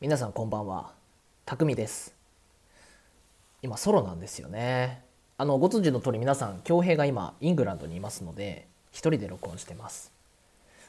[0.00, 0.92] 皆さんこんばんは。
[1.44, 2.14] 匠です。
[3.62, 5.02] 今ソロなんですよね。
[5.36, 10.12] あのご存知の通り皆さん恭平が今イングランドにいますので一人で録音してます。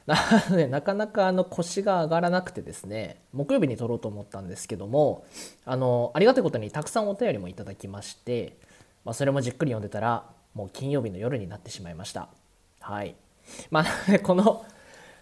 [0.06, 0.16] な
[0.52, 5.26] のでなかなかあの腰が上がらなくてですね木曜日に撮ろうと思ったんですけども
[5.66, 8.57] あのありがたいことにたくさんお便りもいただきまして、
[9.05, 10.23] まあ、それもじっくり読んでたら
[10.54, 12.30] もう金曜日の夜になってしまいました。
[12.80, 13.16] はい。
[13.71, 14.64] まあこの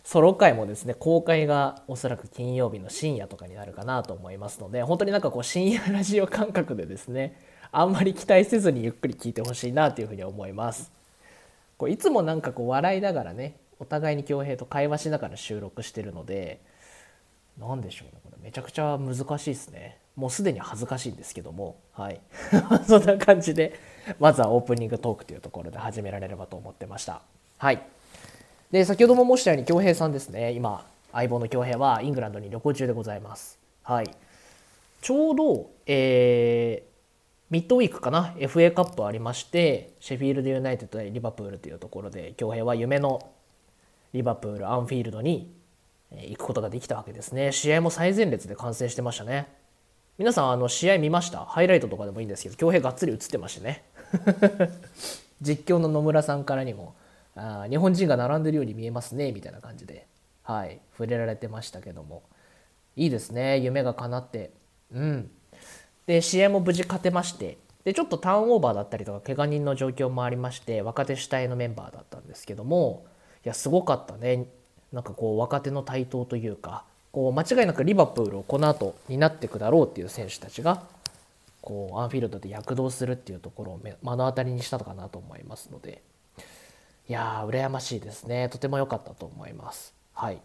[0.08, 7.38] ソロ回もですね公開がおそらく金曜日の深夜とかになるかなと思いますので本当になんかこう深夜ラジオ感覚でですね
[7.74, 10.94] あんまり期待せずにゆっくり聞いてほしいなというふうに思います。
[11.78, 16.62] こういつもなんかこう笑いながらねお互いに恭平と会話しながら収録してるので
[17.60, 18.38] 何でしょうねこれ。
[18.42, 19.98] めちゃくちゃ難しいですね。
[20.16, 21.76] もうすでに恥ずかしいんですけども。
[21.92, 22.22] はい。
[22.88, 23.78] そんな感じで
[24.22, 27.24] まずはオープニングトークというところで始められればと思ってました。
[27.58, 27.97] はい。
[28.72, 30.52] で先ほども申したように恭平さんですね。
[30.52, 33.58] 今相棒の恭平はイングランドに旅行中でございます。
[33.84, 34.10] はい。
[35.02, 36.88] ちょうど、えー、
[37.50, 43.32] ミッドウィークかな？FA カップありましてシェフィールドユナイテッド対リバプールというところで恭平は夢の
[44.14, 45.54] リバプールアンフィールドに
[46.12, 47.54] 行くことができたわけですね。
[47.54, 49.48] 試合も最前列で観戦してましたね。
[50.18, 51.46] 皆さんあの試合見ました？
[51.46, 53.84] ハイライトとかでもいいんですけど恭平がっつり映ってましてね。
[55.42, 56.96] 実況の野村さんからにも
[57.38, 60.08] あ日本人が並んでるように見えますねみたいな感じで、
[60.44, 62.24] はい、触れられてましたけども。
[62.96, 63.60] いいですね。
[63.60, 64.50] 夢が叶って。
[64.92, 65.30] うん。
[66.08, 67.58] で試合も無事勝てまして。
[67.84, 73.06] でちょっとターンオーバーだったりとか怪我人の状況もありまして若手主体のメンバーだったんですけども。
[73.46, 74.48] いやすごかったね。
[74.92, 80.84] なんかこう若手の台頭というかこう間違いなくリバプールをこの後になっていくだろうっていう選手たちが
[81.62, 86.02] こうアンフィールドで躍動するっていうところを目の当たりにしたのかなと思いますので。
[87.10, 88.50] いやー羨ましいですね。
[88.50, 89.94] とても良かったと思います。
[90.14, 90.42] はい。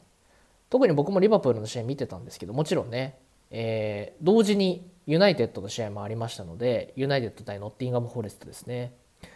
[0.72, 3.18] 特に僕もリバプールの試合見てたんですけどもちろんね、
[3.50, 8.94] えー、同時にユナイテッドの試合もありましたのでユナイテッド対ノッティンガム・フォレストですね、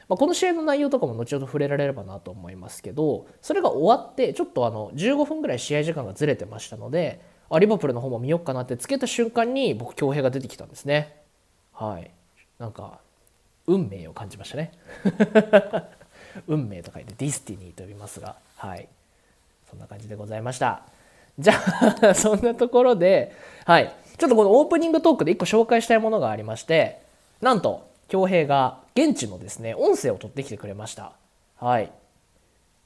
[0.08, 7.20] まあ、この試合の内容とかも後ほど触れられればなと思いますけどそれが終わってちょっとあの15分ぐらい試合時間がずれてましたので
[7.50, 11.16] あリバプールの方も見ようかなってつけた瞬間に僕恭平が出てきたんですね。
[11.72, 12.10] はい。
[12.58, 13.00] なんか
[13.66, 14.72] 運命を感じましたね。
[16.46, 18.88] 運命と書いて destiny と呼びますがはい。
[19.70, 20.82] そんな感じでございました。
[21.38, 21.54] じゃ
[22.02, 23.92] あ そんなところではい。
[24.18, 27.02] ちょっとこのオープニングトークで1個紹介したいものがありまして
[27.42, 31.12] なんと恭平が現地のですね音声を取ってきてくれました。
[31.58, 31.90] はい。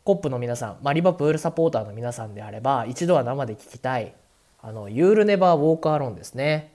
[0.05, 4.15] コップの皆さん、まあ、リバプールサポーターの皆さんであれば一度は生で聞きたい
[4.63, 6.73] あのユールネバーウォーカーロンですね。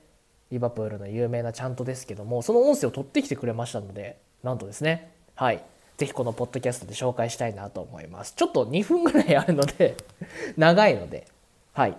[0.52, 5.12] リバプールの有名なちゃんとですけどもその音声を取ってきてくれましたのでなんとですね。
[5.36, 5.64] はい。
[5.98, 8.34] ぜひこのポッドキャストで紹介したいなと思います。
[8.36, 9.96] ちょっと2分ぐらいあるので
[10.58, 11.28] 長いので、
[11.74, 11.98] はい。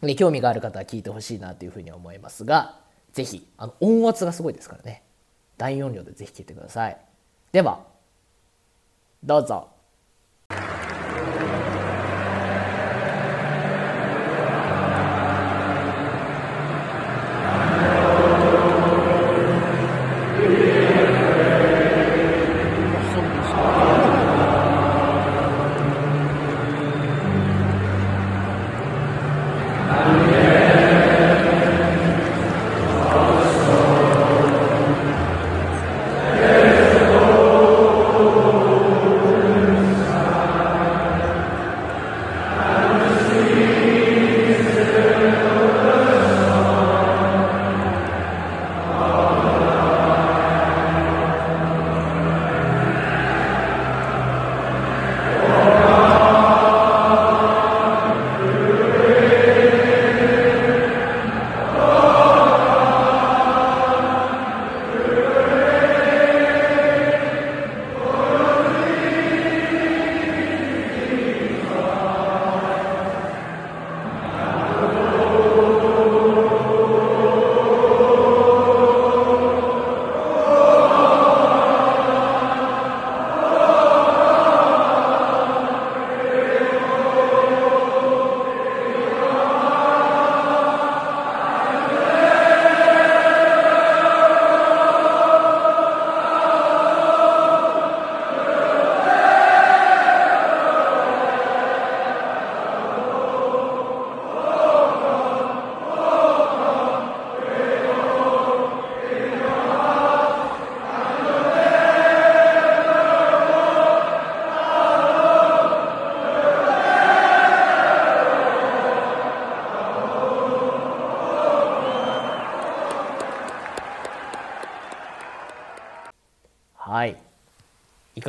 [0.00, 2.80] で興味がある方は聞いてほしいなというふうに思いますが、
[3.12, 5.02] ぜひ、あの、音圧がすごいですからね。
[5.58, 6.96] 大音量でぜひ聞いてください。
[7.52, 7.84] では、
[9.22, 9.68] どうぞ。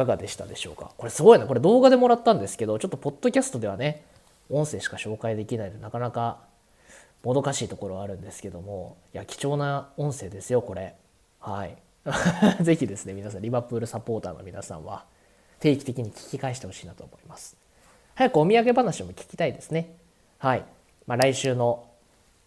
[0.05, 0.91] かがでしたでしょうか？
[0.97, 4.03] これすごいねこれ動画でもらったんですけどちょっとポッドキャストではね
[4.49, 6.39] 音声しか紹介できないのでなかなか
[7.23, 10.95] もどかしいところはあるんですけどもいや貴重な音声ですよこれ。
[11.39, 11.77] はい。
[12.61, 15.05] ぜひですね皆さんリバプールサポーターの皆さんは
[15.59, 17.55] 定期的に聞き返してほしいなと思います。
[18.15, 19.95] 早くお土産話も聞きたいですね。
[20.37, 20.65] はい、
[21.07, 21.85] まあ、来週の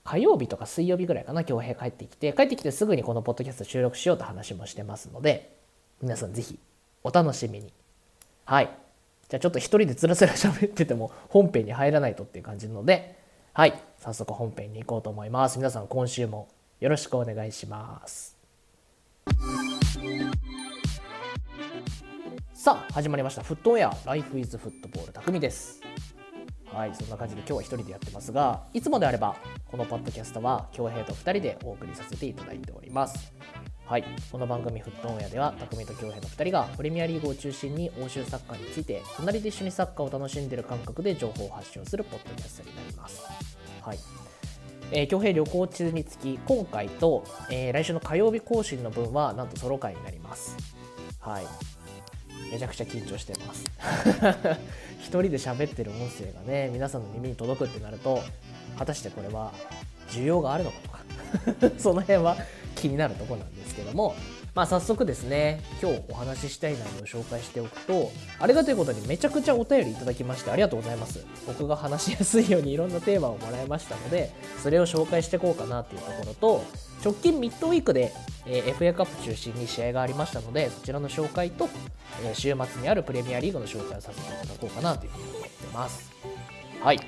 [0.04, 5.56] 火曜日とか水曜日ぐらいかな恭平帰ってきて帰ってきてすぐにこのポッドキャスト収録しようと話もしてますので
[6.02, 6.58] 皆さんぜひ
[7.06, 7.72] お楽しみに。
[8.46, 8.70] はい。
[9.28, 13.16] じゃあちょっと一人でつらつら喋ってても本編に入らないとっていう感じなので。
[13.52, 13.80] はい。
[13.98, 15.58] 早速本編に行こうと思います。
[15.58, 16.48] 皆さん今週も
[16.80, 18.36] よろしくお願いします。
[22.52, 23.44] さあ始まりました。
[23.44, 23.96] フットウェア。
[24.04, 25.80] ライフイズフットボール匠です。
[26.72, 26.94] はい。
[26.96, 29.36] そんな感じで今日は一人でやってますがいつもであれば
[29.70, 33.32] このポッドキャストは恭平と2人でお送りさせていただいております。
[33.86, 43.22] はい、この番組「フットオンエア」では匠と恭平の2人がプレミアリーグを中心に欧州サッカーについて隣で一緒にサッカーを楽しんでいる感覚で情報を発信するポッドキャストになります。
[43.82, 43.98] はい
[44.90, 50.56] えー、恭平旅行中につき今回と、えー、来週の火曜日更新の分はなんとソロ回になります。
[51.20, 51.44] はい、
[52.50, 53.70] めちゃくちゃ緊張してます。
[54.98, 58.20] 一人で喋ってる音声がね皆さんの耳に届くってなると
[58.76, 59.52] 果たしてこれは
[60.08, 60.78] 需要があるのか
[61.60, 62.36] とか その辺は
[62.76, 64.14] 気になるところなんですけども、
[64.54, 71.26] まあ、早速ですね今日お話ししたい内容を紹介しておくとありがたいうことにめちゃくちゃお便りいただきましてありがとうございます。
[71.46, 74.32] 僕が話しやすいようにいろんなテーマをもらいましたので
[74.62, 76.64] それを紹介していこうかなっていうところと
[77.04, 78.12] 直近ミッドウィークで、
[78.46, 81.68] えー、FA カップ中心に試合がありましたのでそちらの紹介と、
[82.24, 86.10] えー、週末にあるプレミアリーグの紹介をさせていただこうかなというふうに思ってます。
[86.82, 87.00] はい。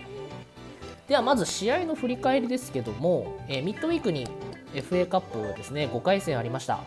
[1.09, 4.27] ではまず試合の振り返りですけども、えー、ミッドウィークに
[4.75, 6.81] FA カップですね5回戦ありました、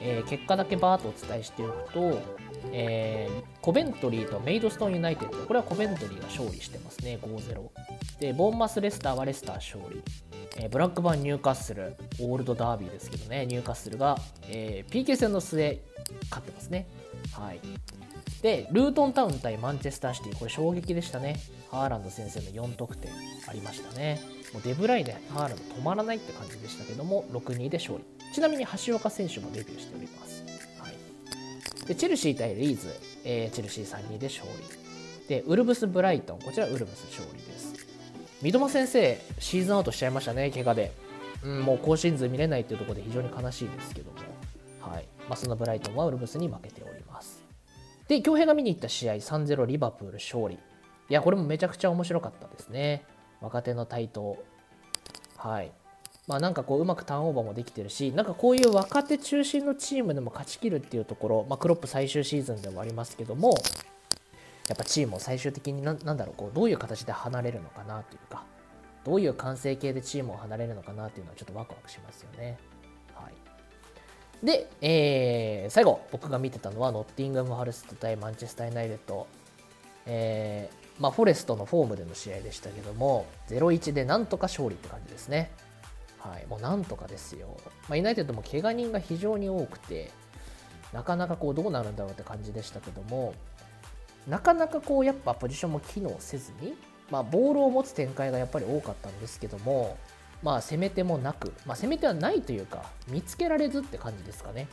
[0.00, 2.20] えー、結果だけバーッとお伝えしておくと、
[2.72, 10.02] えー、コベントリーとメイドストーンユナイテッドこれはコベントリーが勝利してますね5-0でボーンマスレスターはレスター勝利、
[10.56, 14.16] えー、ブラックバーンニューカッスルオールドダービーですけどねニューカッスルが、
[14.48, 15.80] えー、PK 戦の末
[16.30, 16.86] 勝ってますね。
[17.32, 17.60] はい。
[18.42, 21.40] でルートンタウン対マンチェスターシティこれ衝撃でしたね。
[21.70, 23.10] ハーランド先生の4得点
[23.46, 24.20] ありましたね。
[24.52, 28.04] もうデブライでハーランド止まらないって感じでしたけども6-2で勝利。
[28.32, 30.44] ちなみに橋岡選手もデビューしております、
[30.78, 32.88] はい、でチェルシー対リーズ、
[33.24, 35.28] えー、チェルシー3-2で勝利。
[35.28, 36.38] でウルブス・ブライトン。
[36.40, 37.74] こちらウルブス勝利です。
[38.40, 40.92] 三笘先生シーズンアウトしちゃいましたね怪我で、
[41.42, 44.18] うん、もう更新図見れないっていうところで非常に悲しいですけども。
[44.80, 45.04] はい。
[45.28, 47.42] まあ、そのブライトンはウルブスに負けております。
[48.06, 50.54] で恭平が見に行った試合3-0リバプール勝利。
[50.54, 50.58] い
[51.08, 53.04] やこれもめちゃくちゃ面白かったですね。
[53.40, 54.36] 若手の台頭。
[55.36, 55.72] はい。
[56.26, 63.54] まあなんかこううまくターンオーバーもできてるしなんかこういう若手中心のチームでも勝ちきるっていうところ、まあ、クロップ最終シーズンでもありますけども
[64.68, 68.44] やっぱチームを最終的になんだろうこうどういう形で離れるのかなというか
[69.04, 72.58] どういう完成形でチームを離れるのかなっていうのはちょっとワクワクしますよね。
[73.14, 73.30] は
[74.42, 79.26] い、で、えー、最後僕が見てたのはノッティンガム・ハルスト対マンチェスター・ユナイテッド、
[80.04, 85.50] えー、まあ、フォレストのフォームでの試合でしたけども、0-1でなんとか勝利って感じですね。
[86.18, 87.56] はい、もうなんとかですよ。
[87.88, 90.10] まあ、ユナイテッドも怪我人が非常に多くて、
[90.92, 93.34] なかなかこうどうなるんだろうって感じでしたけども、
[94.26, 96.76] なかなかこうやっぱポジションも機能せずに、
[97.10, 99.96] まあ、ボールを持つ展開がやっぱり多かったんですけども、
[100.42, 104.68] まあ、攻め手もなく、まあ、攻め手はないというか、見つけられずって感じですかね。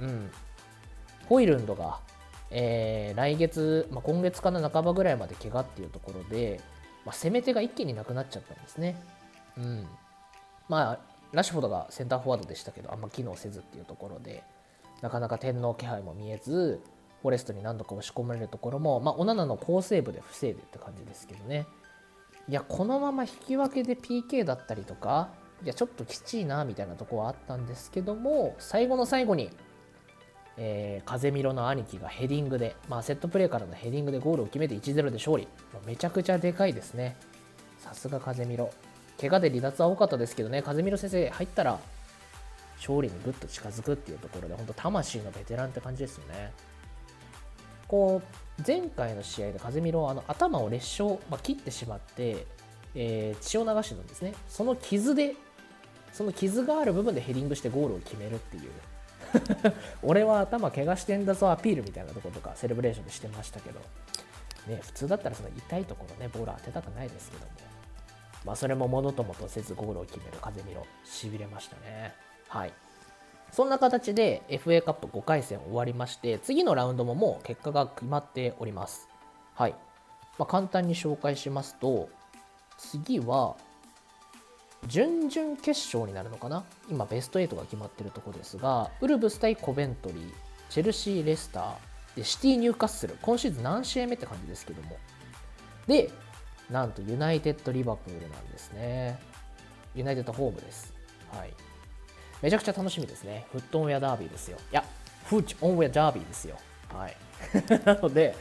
[0.00, 0.30] うん。
[1.28, 2.00] ホイルンドが
[2.50, 6.60] えー、来月、まあ、今月かな半ばぐらいまで怪我っていうところで、
[7.04, 9.00] まあ、攻め手が一気になくなっちゃったんですね。
[9.56, 9.86] うん。
[10.68, 10.98] まあ、
[11.32, 14.42] ラッシュフォードがセンターフォワードでしたけど、あんま機能せずっていうところで、
[15.02, 16.80] なかなか天皇気配も見えず、
[17.22, 21.66] フォレストに何度か押し込まれるところも、まあ、オナナの好セーブで防いでって感じですけどね。
[22.48, 25.30] いや、このまま引き分けで PK だったりとか、
[25.62, 29.50] いや、ちょっときちいな、みたいなとこはあったんですけども、最後の最後に
[30.60, 35.44] えー、風見ろの兄貴がヘディングで、まあ、セットプレーからのヘディングでゴールを決めて1-0で勝利。
[35.72, 37.16] もうめちゃくちゃでかいですね。
[37.78, 38.70] さすが風見ろ。
[39.20, 41.78] 怪我で離脱は多かったですけどね、風見ろ先生入ったら
[42.76, 46.52] 勝利にぐっと近づくっていうところで、本当魂のベテランって感じですよね。
[47.86, 48.20] こ
[48.58, 52.46] う、前回の試合で風見ろあの頭を裂傷、まあ、切ってしまって、
[52.94, 54.34] えー、血を流してたんですね。
[54.48, 55.34] その傷で、
[56.12, 58.70] その傷がある部分でヘディングしてゴールを決めるっていう。
[60.02, 63.80] 俺は頭怪我してんだぞアピールみたいなところとかセレブレーションでしてましたけど、
[64.66, 67.50] ね、普通だったらその痛いところねボール当てたくないですけども、
[68.44, 70.86] まあ、それもものともとせずゴールを決める風見ろ。
[71.04, 72.14] しびれましたね。
[72.48, 72.72] はい。
[73.52, 79.08] そんな形で FA カップ5回戦終わりまして次のラウンドももう結果が決まっております。
[79.54, 79.74] はい、
[80.38, 82.08] まあ、簡単に紹介しますと
[82.76, 83.56] 次は
[84.86, 86.64] 準々決勝になるのかな？
[86.88, 90.32] 今ベスト8が決まってるとこですがウルブス対コベントリー
[90.70, 91.74] チェルシー・レスター
[92.16, 94.96] でシティ・ニューカッスル今シーズン何試合目って感じですけども。
[95.86, 96.10] で
[96.70, 99.18] なんとユナイテッド・リバプールなんですね。
[99.94, 100.94] ユナイテッドホームです。
[101.32, 101.52] はい。
[102.42, 103.46] めちゃくちゃ楽しみですね。
[103.52, 104.58] フットオンウェアダービーですよ。
[104.70, 104.84] いや
[105.24, 106.56] フッチオンウェアダービーですよ。
[106.94, 107.16] はい。
[107.84, 108.36] なので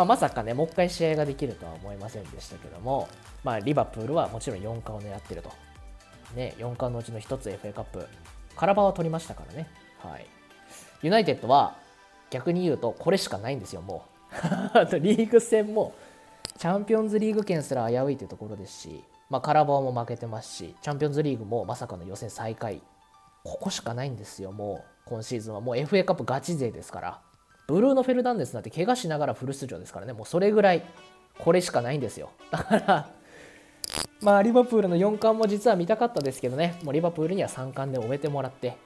[0.00, 3.06] まあ、まさかね、もう一回試合ができるとは思いませんでしたけども、
[3.44, 5.50] まあ、リバプールはもちろん4冠を狙ってると。
[6.34, 8.06] ね、4冠のうちの1つ FA カップ、
[8.56, 9.68] カラバは取りましたからね。
[9.98, 10.26] はい。
[11.02, 11.76] ユナイテッドは
[12.30, 14.36] 逆に言うと、これしかないんですよ、もう。
[14.78, 15.92] あとリーグ戦も、
[16.56, 22.80] チャンピオンズリーグ圏すら危ういというところですし、まあ、カラバオも負けてますし、チャンピオンズリーグもまさかの予選最下位。
[23.44, 25.60] ここしかないんですよ、もう、今シーズンは。
[25.60, 27.20] もう FA カップガチ勢ですから。
[27.70, 30.82] ブルーノ・フェルダンデスなんて怪我しながらフル出場ですからね、もうそれぐらい、
[31.38, 32.30] これしかないんですよ。
[32.50, 33.10] だから
[34.20, 38.76] まあ、リバプールの4冠も実は見たかったですけどね、もうリバプールには3冠で終えてもらって、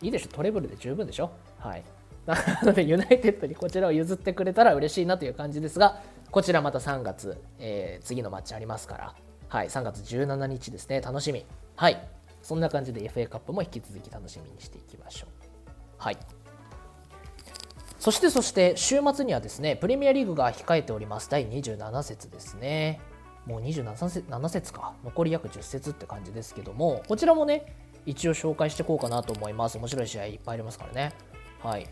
[0.00, 1.30] いいでしょ、トレブルで十分でしょ。
[1.58, 1.84] はい。
[2.26, 9.14] なので、ユナイテッドにこちらを譲ってくれたら嬉しいなという感じですが、こちらまた3月、えー、次のマッチありますから、
[9.48, 11.46] はい、3月17日ですね、楽しみ。
[11.76, 12.08] はい。
[12.42, 15.30] そんな感じで FA カップも引き続き楽しみにしていきましょう。
[15.98, 16.18] はい。
[18.02, 21.30] そしてそして週末にはですねプレミアリーグが控えております。
[21.30, 23.00] 第27節ですね。
[23.46, 24.94] もう27節 ,7 節か。
[25.04, 29.78] 残り約10節って感じですけどもこちらもね一応紹介していこうかなと思います。
[29.78, 31.12] 面白い試合いっぱいありますからね。
[31.62, 31.86] はい。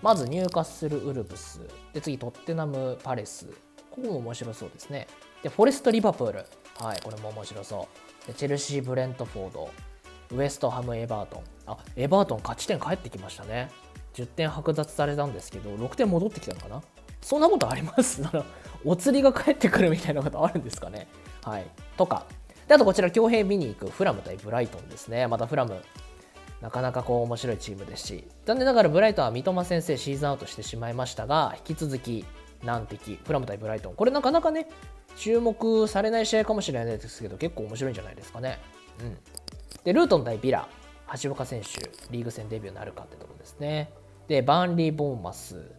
[0.00, 1.60] まず入荷するウルブス。
[1.92, 3.44] で次トッテナムパレス。
[3.90, 5.06] ここも面白そうですね。
[5.42, 6.46] でフォレストリバプール。
[6.78, 7.88] はいこれも面白そ
[8.24, 8.26] う。
[8.26, 9.70] でチェルシーブレントフォード。
[10.34, 11.42] ウエストハムエバートン。
[11.66, 13.68] あエバートン勝ち点返ってきましたね。
[14.14, 16.82] 10点剥奪されたんですけど6点戻ってきたのかな？
[17.20, 18.20] そんなことあります？
[18.22, 18.44] なら
[18.84, 21.08] お釣りが返ってくるみたいなことあるんですかね？
[21.44, 21.66] はい。
[21.96, 22.26] とか。
[22.68, 25.26] であとこちら強兵見に行くフラム対ブライトンですね。
[25.26, 25.82] またフラム
[26.60, 28.28] なかなかこう面白いチームですし。
[28.44, 32.24] 残念ながらブライトンは三笘先生シーズンアウトしてしまいましたが引き続き
[32.62, 33.94] 難敵フラム対ブライトン。
[33.94, 34.68] これなかなかね
[35.16, 38.58] 注目されない試合かもしれないですけど結構面白いんじゃないですかね。
[39.00, 39.18] うん。
[39.84, 40.68] でルートン対ビラ
[41.20, 43.92] 橋岡選手リーグ戦デビューなるかってところですね。
[44.32, 45.70] で、バンリー・ボーマス。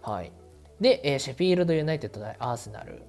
[0.00, 0.32] はい。
[0.80, 3.00] で、えー、シェフィールド・ユナイテッド対アーセナル。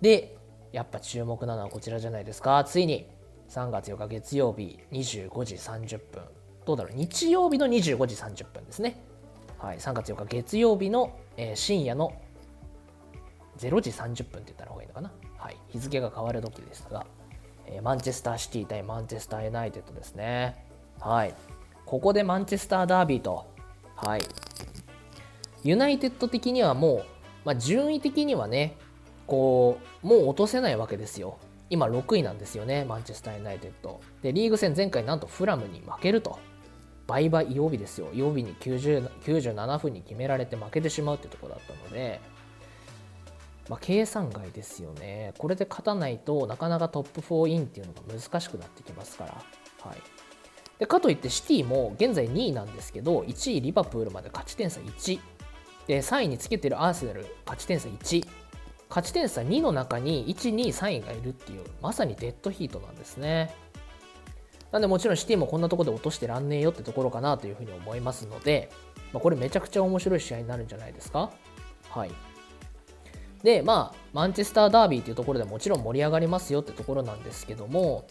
[0.00, 0.36] で、
[0.70, 2.62] やっぱ注目なのはこちらじゃないですか。
[2.62, 3.10] ついに
[3.48, 6.22] 3月4日月曜日25時30分。
[6.64, 6.92] どうだろう？
[6.94, 9.02] 日曜日の25時30分ですね。
[9.58, 9.78] はい。
[9.78, 12.12] 3月4日月曜日の、えー、深夜の
[13.58, 15.10] 0時30分って言った方がいいのかな？
[15.38, 15.56] はい。
[15.70, 17.06] 日付が変わる時でしたが、
[17.66, 20.64] えー、マンチェスターシティ対マンチェスターユナイテッドですね。
[21.00, 21.34] はい。
[21.84, 23.55] ここでマンチェスターダービーと
[23.96, 24.22] はい。
[25.64, 27.04] ユナイテッド的にはもう、
[27.44, 28.76] まあ、順位的にはね、
[29.26, 31.38] こう、もう落とせないわけですよ。
[31.68, 34.00] 今6位なんですよね、マンチェスター・ユナイテッド。
[34.22, 36.38] で、リーグ戦前回なんとフラムに負けると。
[37.06, 38.08] 倍々曜日ですよ。
[38.12, 42.20] 曜日に90 97分に決められて負けてしまうってとこだったので、
[43.68, 45.32] まあ、計算外ですよね。
[45.38, 49.32] これで勝たないとなかなかトップ4インっていうのが難しくなってきますから。
[49.82, 49.98] はい。
[50.78, 55.20] でかといってシティも現在2位なんですけど1位リバプールまで勝ち点差1
[55.86, 58.26] で3位につけてるアーセナル勝ち点差1
[58.88, 63.54] 勝ち点差2の中に1、2位、3位がいるっていうまさにデッドヒートなんですね。
[64.70, 68.70] なんでもちろんシティもこんなところで落としてらんねえよってところかなというふうに思いますので、
[69.12, 71.30] まあ、これめちゃくちゃ面白い試合になるんじゃないですか？
[71.88, 72.10] はい。
[73.42, 78.06] でまあマンチェスターダービーっていうところでもちろん盛り上がりますよってところなんですけども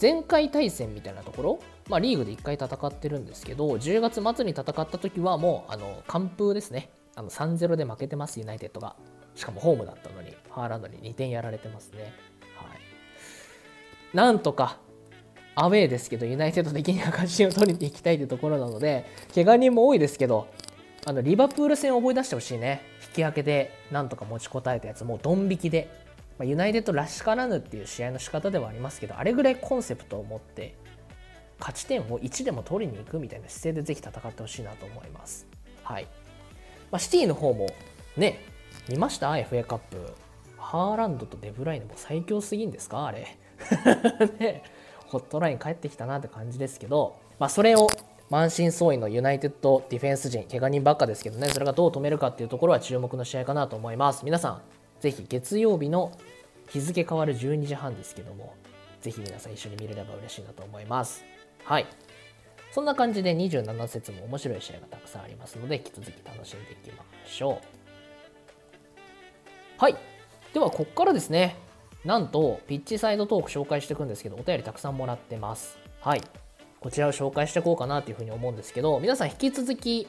[0.00, 1.58] 前回対戦みたいなところ、
[1.88, 6.90] まあ、リーグで1回戦ってるんですけど、10月末に戦った時はもう、あの、完封ですね。
[7.16, 8.96] あの、3-0で負けてます、ユナイテッドが。
[9.34, 12.12] しかもホームだったのに、ハーランドに2点やられてますね。
[12.56, 14.16] はい。
[14.16, 14.78] なんとか、
[15.54, 20.48] アウェーですけど、ユナイテッド的には勝ちを取りに行きたいというところなので、怪我人も多いですけど、
[21.06, 22.82] あの、リバプール戦を思い出してほしいね。
[23.08, 25.88] 引き分けで、なんとか持ちこたえたやつ、もうドン引きで
[26.38, 30.76] ま、ユナイテッドらしからぬっていう試合の仕方ではありますけどあれぐらいコンセプトを持って
[31.58, 35.46] 勝ち点を1でも取りに行くみたいな姿勢でぜひ戦ってほしいなと思います。
[35.82, 36.04] はい
[36.90, 37.68] まあ、シティの方も
[38.16, 38.44] ね
[38.88, 40.14] 見ました ?FA カップ。
[40.56, 43.06] ハーランドとデブライネも最強すぎんですか？
[43.06, 43.38] あれ。
[44.38, 44.62] ね、
[45.06, 47.88] ホットライン帰ってきたなって感じですけど、まあ、それを
[48.28, 54.24] 満身創痍のユナイテッドディフェンス陣、怪我人ばっかですけどね、それがどう止めるかっていうところは注目の試合かなと思います。
[54.26, 54.62] 皆さん、
[55.00, 56.12] ぜひ月曜日の
[56.68, 58.54] 日付変わる12時半ですけども、
[59.00, 61.24] ぜひ皆さん一緒に見れれば嬉しいなと思います。
[61.68, 61.86] はい。
[62.72, 67.60] そんな感じで27節も面白い試合がたくさんありますので引き続き楽しんでいきましょ
[69.76, 69.80] う。
[69.80, 69.96] はい。
[70.54, 71.56] ではここからですね。
[72.06, 75.78] なんとピッチサイドトーク紹介していくんですけどお便りたくさんもらってます。
[76.00, 76.22] はい。
[76.80, 80.08] こちらを紹介していこうかなというふうに思うんですけど皆さん引き続き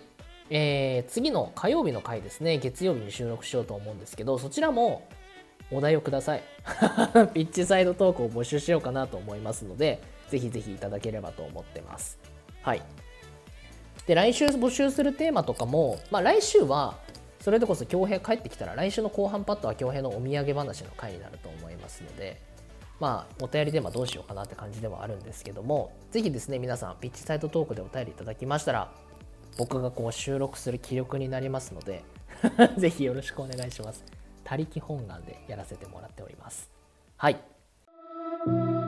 [0.52, 5.08] えー、次の火曜日の回ですね月曜日に収録しようと思うんですけどそちらも
[5.72, 6.44] お題をください。
[7.36, 12.20] ピッチサイドトークを募集しようかなと思いますのでぜひぜひいただければと思ってます。
[12.62, 12.82] はい。
[14.08, 16.98] で来週募集するテーマとかも、まあ、来週は
[17.40, 22.42] それでこそ恭平帰ってきたら来週の後半パットは恭平のお土産話の回になると思いますので
[23.00, 28.92] まあお便りテーマどうしようかなって感じではあるんですけどもぜひですね皆さんピッチサイドトークでお便りいただきましたら
[29.58, 32.04] 僕がこう収録する気力になりますので
[32.78, 34.04] ぜひよろしくお願いします。
[34.44, 36.72] 他力本願でやらせてもらっております。
[37.18, 38.79] はい。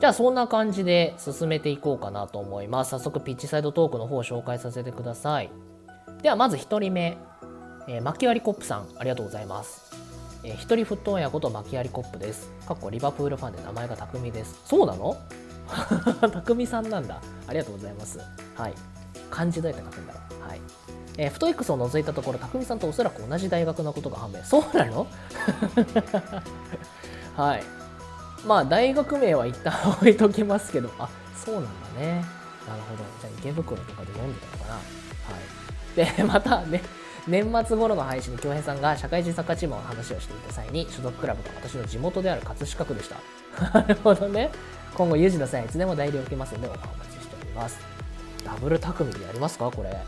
[0.00, 5.50] じゃあそんな感じで進めていこうかなと思います早速ピッチサイドトークの方を紹介させてください
[6.22, 7.16] ではまず1人目、
[7.88, 9.92] えー、マキアリコップさんありがとうございます
[10.46, 12.50] えー、一人沸騰親ことマキアリコップです。
[12.68, 14.60] かっこリバプールファンで名前が匠です。
[14.66, 15.16] そうなの？
[16.44, 17.22] 匠さんなんだ。
[17.48, 18.18] ありがとうございます。
[18.54, 18.74] はい。
[19.30, 20.46] 漢字どうやって書くんだろう？
[20.46, 20.60] はい。
[21.16, 24.44] えー、フトイックスを除いたところ、匠さんとおそらく同じ大学のことが判明。
[24.44, 25.06] そうなの？
[27.34, 27.62] はい。
[28.46, 31.08] まあ、大学名は一旦置いときますけど、あ、
[31.44, 32.24] そうなんだね。
[32.66, 33.04] なるほど。
[33.20, 34.74] じゃあ、池袋とかで読んでたのかな。
[34.74, 36.16] はい。
[36.16, 36.82] で、 またね、
[37.26, 43.16] 年末頃の配信で京平さんが社会人サッカーチームの話をしていた際に、所属クラブが私の地元である葛飾区でした。
[43.80, 44.50] なるほどね。
[44.94, 46.82] 今後有事の際いつでも代理を受けますので、お待
[47.18, 47.78] ちしております。
[48.44, 49.88] ダブル匠でやりますかこれ。
[49.88, 50.00] はい。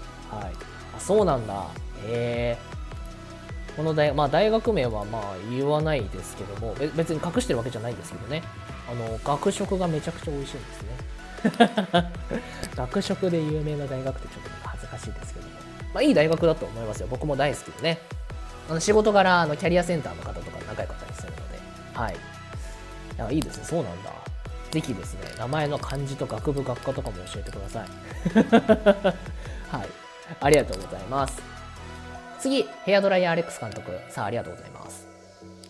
[0.97, 1.55] あ、そうなんだ。
[2.07, 2.76] へえ。
[3.77, 8.43] この大,、まあ、大学名はまあ言わないですけども、別に隠してるわけじゃないんですけどね。
[8.91, 10.97] あの、学食がめちゃくちゃ美味しいんですね。
[12.75, 15.53] 学食で有名な大学ってちょっと恥ずかしいですけども。
[15.93, 17.09] まあ、いい大学だと思いますよ。
[17.11, 17.99] 僕も大好きでね。
[18.71, 21.43] あの仕事柄、あのキャリアセンターの方とか仲良かったりするので。
[21.95, 22.15] はい。
[22.15, 22.19] い
[23.19, 23.65] や、いいですね。
[23.65, 24.11] そうなんだ。
[24.71, 27.89] ぜひですね、名前の漢字と学部学科とかも教えてください。
[29.71, 29.89] はい。
[30.41, 31.56] ありがとうございます。
[32.39, 33.93] 次、ヘアドライヤーアレックス監督。
[34.09, 35.07] さあ、ありがとうございます。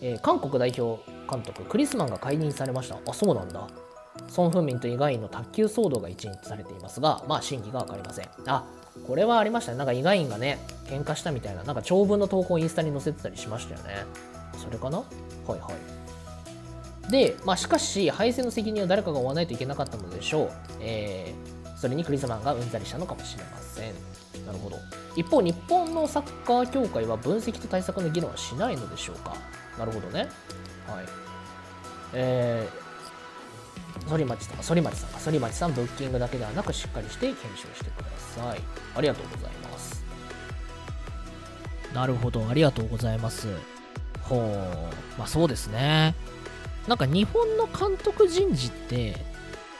[0.01, 2.97] えー、韓国代表監督、クリスマンが解任されました。
[3.07, 3.67] あ、そうなんだ。
[4.29, 8.29] ソン・フンミンとイガインの卓球騒動が一日されていますが、まあ、真偽が分かりません。
[8.47, 8.65] あ、
[9.05, 9.77] これはありましたね。
[9.77, 14.05] なんかイガインがね、喧嘩したみたいな、なんか長文の投稿をインスタに載せてたりしましたよね。
[14.57, 14.97] それかな？
[14.97, 15.03] は
[15.49, 15.69] いは
[17.07, 17.11] い。
[17.11, 20.51] で、まあ、しかし、敗戦の責任を誰かが負わないといけなかったのでしょう。
[20.81, 23.93] えー、それにクリスマンがうんざりしたのかもしれません。
[24.47, 24.79] なるほど。
[25.15, 29.35] 一方、日本のサッカー協会は分析と対策の議論はしないのでしょうか。
[29.77, 30.29] なるほどね。
[30.87, 31.05] はい。
[32.13, 38.09] えー、反町さん、反町さん、反町さん、ブッキングだけではなく、しっかりして検証してくだ
[38.41, 38.61] さい。
[38.95, 40.01] ありがとうございます。
[41.93, 43.49] なるほど、ありがとうございます。
[44.21, 46.15] ほう、まあそうですね。
[46.87, 49.17] なんか日本の監督人事って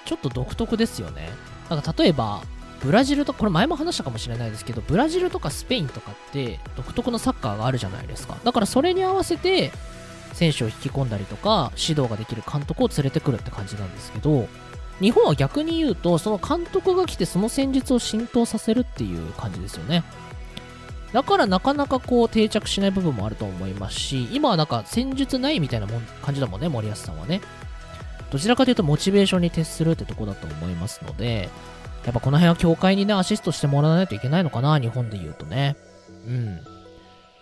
[0.03, 1.29] ちょっと独特ですよね。
[1.69, 2.41] なんか例えば、
[2.87, 8.37] ブラジルと、これ前も話したかもしれないですけど、ブラジルとかスペインとかって独特のサッカーがあるじゃないですか。
[8.45, 9.73] だからそれに合わせて
[10.31, 14.47] 選手を引き込んだりとか、指導ができる監督を連れてくるって感じなんですけど、
[15.01, 20.05] 日本は逆に言うと、その監督が来てその戦術を浸透させるっていう感じですよね。
[21.11, 27.41] だからなかなかこう定着しない部分もあると思いますし、今はなんか戦術ないみたいなもん感じだもんね、森保さんはね。
[28.31, 31.49] どちらかというとモチベーションに徹するってとこだと思いますので、
[32.07, 35.75] やっぱこの辺は協会にね、アシストしてもらわないといけないのかな、日本で言うとね。
[36.25, 36.55] うん。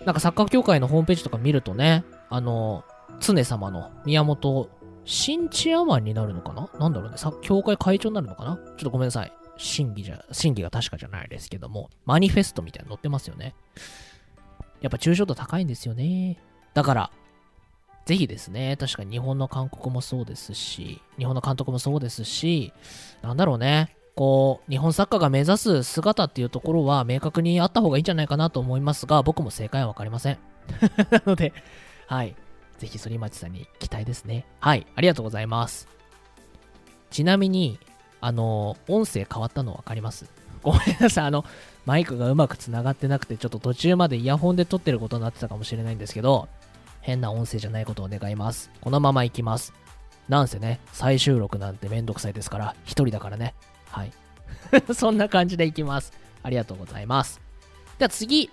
[0.03, 2.83] なんかサッカー協会のホームページとか見るとね、あの、
[3.19, 4.69] 常様の宮本
[5.05, 6.67] 新チアマンになるのかな？
[6.79, 7.17] なんだろうね。
[7.43, 8.55] 協会会長になるのかな？
[8.55, 9.31] ちょっとごめんなさい。
[9.57, 13.53] 審議じゃ、審議が確かじゃないですけども、マニフェストみたいなの載ってますよね。
[14.81, 16.39] やっぱ抽象度高いんですよね。
[16.73, 17.11] だから、
[18.05, 22.73] ぜひですね、確かに日本の監督もそうですし、日本の監督もそうですし、
[23.21, 30.37] なんだろうね、こう、日本サッカーが目指す姿っていうところは明確にあった方がいいんじゃないかなと思いますが、僕も正解はわかりません。
[31.11, 31.53] なので、
[32.07, 32.35] はい。
[32.77, 34.45] ぜひ、反町さんに期待ですね。
[34.59, 34.87] はい。
[34.95, 35.87] ありがとうございます。
[37.11, 37.79] ちなみに、
[38.21, 40.25] あの、音声変わったの分かります？
[40.63, 41.25] ごめんなさい。
[41.25, 41.45] あの、
[41.85, 46.47] マイクがうまく繋がってなくて、ちょっと途中までイヤホンで撮ってることになってたかもしれないんですけど、
[47.01, 48.71] 変な音声じゃないことを願います。
[48.81, 49.73] このまま行きます。
[50.27, 53.53] なんせね、再収録なんてめんどくさいですから、一人だからね。
[53.95, 54.11] はい。
[54.93, 56.11] そんな感じで行きます。
[56.43, 57.39] ありがとうございます。
[57.97, 58.49] では次。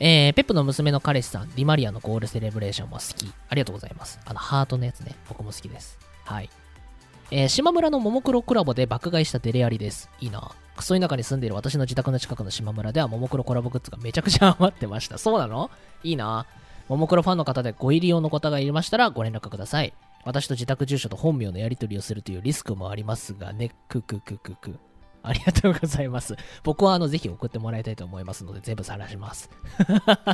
[0.00, 3.32] えー、ペップの娘の彼氏さん、ディマリアのゴールセレブレーションも好き。
[3.48, 4.18] ありがとうございます。
[4.24, 5.98] あの、ハートのやつね、僕も好きです。
[6.24, 6.50] はい。
[7.30, 10.10] えー、島村のももクロコラボで爆買いしたデレアリです。
[10.20, 10.50] いいな。
[10.76, 15.16] クソ田舎に住んでいる私の自宅の近くの島村ではももクロコラボグッズがめちゃくちゃ余ってました。
[15.16, 15.70] そうなの？
[16.02, 16.46] いいな。
[16.88, 19.94] ももクロファンの方でご入り用の方がいましたらご連絡ください。
[20.24, 24.78] 私と自宅住所と本名のやり取りをするというリスクもありますがね、くくくくく。
[25.22, 26.36] ありがとうございます。
[26.62, 29.50] 僕はあの、ぜひ送ってもらいたいと思いますので、全部晒します。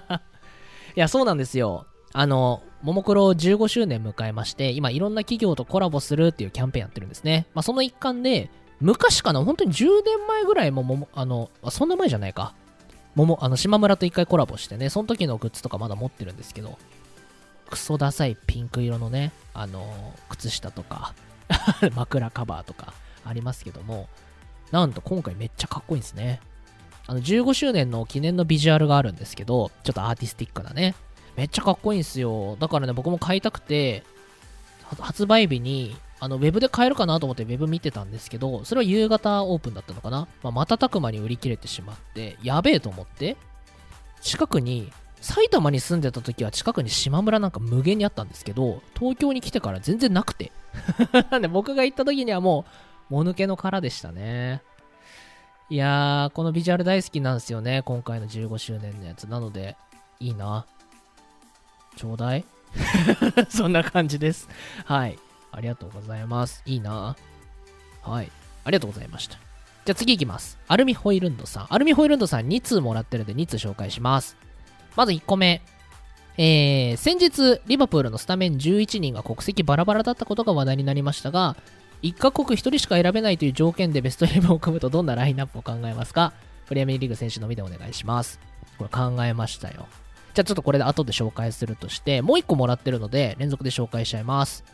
[0.96, 1.86] いや、そうなんですよ。
[2.12, 7.46] あの、ももクロ15周年迎えまして、今いろんな企業とコラボするっていうキャンペーンやってるんですね。
[7.54, 8.50] まあ、その一環で、
[8.80, 12.54] 昔かな、本当に10年前ぐらいもも、あの、そんな前じゃないか。
[13.14, 16.78] もも、あの、島村と一回コラボしてね、その時のグッズとかまだ持ってるんですけど、
[17.70, 21.14] クソダサいピンク色のね、あの、靴下とか
[21.94, 22.92] 枕カバーとか
[23.24, 24.08] ありますけども、
[24.70, 26.40] なんと今回めっちゃかっこいいんですね。
[27.06, 30.94] あの、15周年の記念のビジュアルがあるんですけど、ちょっとアーティスティックなね、
[31.36, 32.56] めっちゃかっこいいんですよ。
[32.60, 34.04] だからね、僕も買いたくて、
[34.98, 40.28] 発売日に、あの、ウェブで買えるかなと思ってウェブ見てたんですけど、それは夕方オープンだったのかな。
[40.42, 43.36] まあ、瞬く間に売り切れてしまって、やべえと思って、
[44.20, 50.50] 近くに、埼玉に住んでた時は近くに島村なんか無限にあったんですけど、東京に来てから全然なくて。
[51.30, 52.64] なんで僕が行った時にはも
[53.10, 54.62] う、もぬけの殻でしたね。
[55.68, 57.82] いやー、このビジュアル大好きなんですよね。
[57.84, 59.24] 今回の15周年のやつ。
[59.24, 59.76] なので、
[60.18, 60.66] いいな。
[61.96, 62.44] ちょうだい
[63.50, 64.48] そんな感じです。
[64.84, 65.18] はい。
[65.52, 66.62] ありがとうございます。
[66.66, 67.16] いいな。
[68.02, 68.30] はい。
[68.64, 69.36] ありがとうございました。
[69.84, 70.58] じゃあ次いきます。
[70.68, 71.66] アルミホイルンドさん。
[71.68, 74.36] アルミホイルンドさん2通もらってるんで2通紹介します。
[74.96, 75.62] まず1個目。
[76.38, 81.56] えー、先日、リバプールのスタメン11人が国籍バラバラだったことが話題になりましたが、
[82.02, 86.32] 1カ国1人しか選べないという条件でベスト11を組むとどんなラインナップを考えますか？
[86.66, 88.40] プレミアリーグ選手のみでお願いします。
[88.78, 89.86] これ考えましたよ。
[90.32, 94.64] じゃあちょっとこれで後で紹介するとして、もう一個もらってるので、連続で紹介しちゃいます。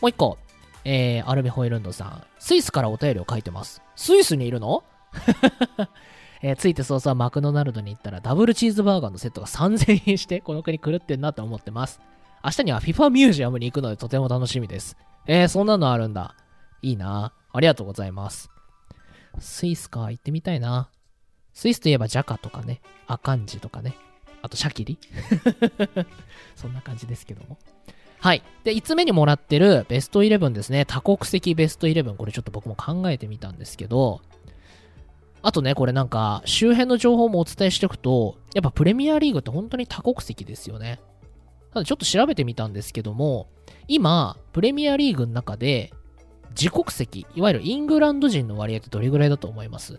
[0.00, 0.38] もう一個、
[0.84, 3.82] えー、アルミホイルンドさん、スイスからお便りを書いてます。
[3.94, 4.82] スイスにいるの？
[6.42, 12.00] えー、ついて早々マクドナルドに行ったらダブルチーズバーガーのセットが3000円してこの国狂ってんなと思ってます。
[12.44, 14.96] 明日には FIFA ミュージアムに行くのでとても楽しみです。
[15.26, 16.34] えー、そんなのあるんだ。
[16.82, 17.32] いいな。
[17.52, 18.50] ありがとうございます。
[19.38, 20.90] スイスか、行ってみたいな。
[21.54, 23.96] スイスといえばジャカとかね、アカンジとかね、
[24.42, 24.98] あと、シャキリ
[26.56, 27.58] そんな感じですけども。
[28.18, 28.42] はい。
[28.64, 30.84] で、5つ目にもらってるベスト11ですね。
[30.84, 32.16] 多国籍ベスト11。
[32.16, 34.20] これちょっと僕も考えてみたんですけど、
[35.42, 41.00] あとね、これなんか、周辺の情報もお伝えしておくと、やっぱプレミアリーグって本当に多国籍ですよね。
[41.72, 43.48] ただちょっと調べてみたんですけども、
[43.88, 45.92] 今、プレミアリーグの中で、
[46.50, 49.98] 自国籍、いわゆるイングランド人の割合ってどれぐらいだと思います？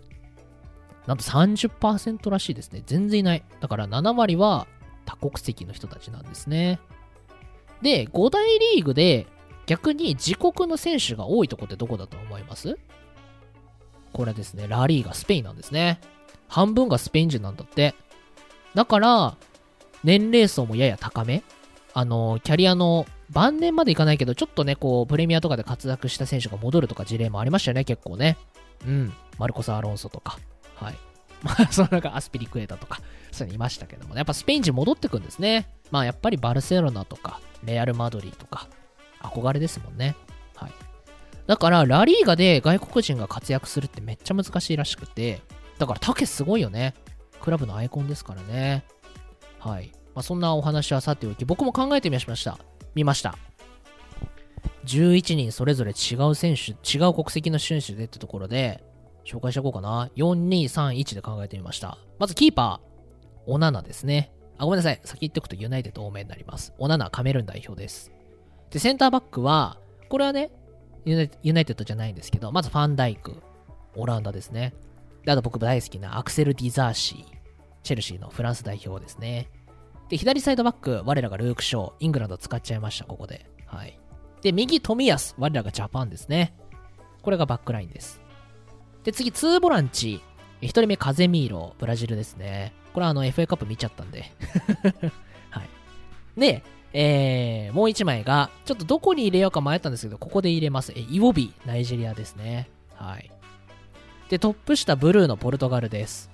[1.06, 2.82] なんと30%らしいですね。
[2.86, 3.44] 全然いない。
[3.60, 4.66] だから7割は
[5.04, 6.80] 多国籍の人たちなんですね。
[7.82, 9.26] で、5大リーグで
[9.66, 12.78] 逆に自国の選手が多いとこってどこだと思います？
[14.14, 16.00] これですね、ラリーがスペインなんですね。
[16.48, 17.94] 半分がスペイン人なんだって。
[18.74, 19.36] だから、
[20.04, 21.42] 年齢層もやや高め。
[21.92, 28.38] あの、キャリアの晩年までいかないけど、ちょっとね、こう、プレミアとかで活躍した選手が戻るとか事例もありましたよね、結構ね。
[28.86, 29.12] うん。
[29.36, 30.38] マルコス・アロンソとか。
[30.76, 30.94] はい。
[31.42, 33.00] まあ、その中、アスピリクエタとか、
[33.32, 35.68] そういうのいましたけども、ね、やっぱスペイン人戻ってくんですね。
[35.90, 38.68] まあ、やっぱりバルセロナとか、レアル・マドリーとか、
[39.20, 40.14] 憧れですもんね。
[41.46, 45.42] だから、ラリーガで外国人が活躍するってめっちゃ難しいらしくて、
[45.78, 46.94] だから、タケすごいよね。
[47.40, 48.84] クラブのアイコンですからね。
[49.58, 49.92] はい。
[50.14, 52.58] まあ、そんなお話はさておき、僕も考えてみました。
[52.94, 53.36] 見ました。
[54.86, 58.82] 11人それぞれ違う選手、違う国籍の選手でってところで、
[59.24, 60.10] 紹介していこうかな。
[60.16, 61.98] 4231で考えてみました。
[62.18, 64.32] まずキーパー、オナナですね。
[64.58, 65.00] あ、ごめんなさい。
[65.04, 66.74] 先言っておくとユナイテッド多めになります。
[66.78, 68.12] オナナ、カメルーン代表です。
[68.70, 69.78] で、センターバックは、
[70.08, 70.50] これはね、
[71.04, 71.16] ユ
[71.52, 73.42] ナイテッドじゃないんですけど、まずファンダイク、
[73.96, 74.74] オランダですね。
[75.24, 77.24] で、あと僕大好きなアクセル・ディザーシー、
[77.82, 79.50] チェルシーのフランス代表ですね。
[80.08, 83.46] で、左サイドバック、我らがルーク・ショー、イングランド使っちゃいました、ここで。
[83.66, 83.98] はい。
[84.42, 86.54] で、右、富安、我らがジャパンですね。
[87.22, 88.20] これがバックラインです。
[89.02, 90.22] で、次、2ボランチ。
[90.60, 92.74] 1人目、カゼミーロ、ブラジルですね。
[92.92, 94.30] これはあの FA カップ見ちゃったんで。
[95.50, 96.40] はい。
[96.40, 96.62] で、
[96.96, 100.92] えー、もう1枚が、ちょっとどこに入れようか迷ったんですけど、ここで入れます。
[100.94, 102.70] え、イオビ、ナイジェリアですね。
[102.94, 103.30] はい。
[104.28, 106.30] で、トップ下、ブルーのポルトガルです。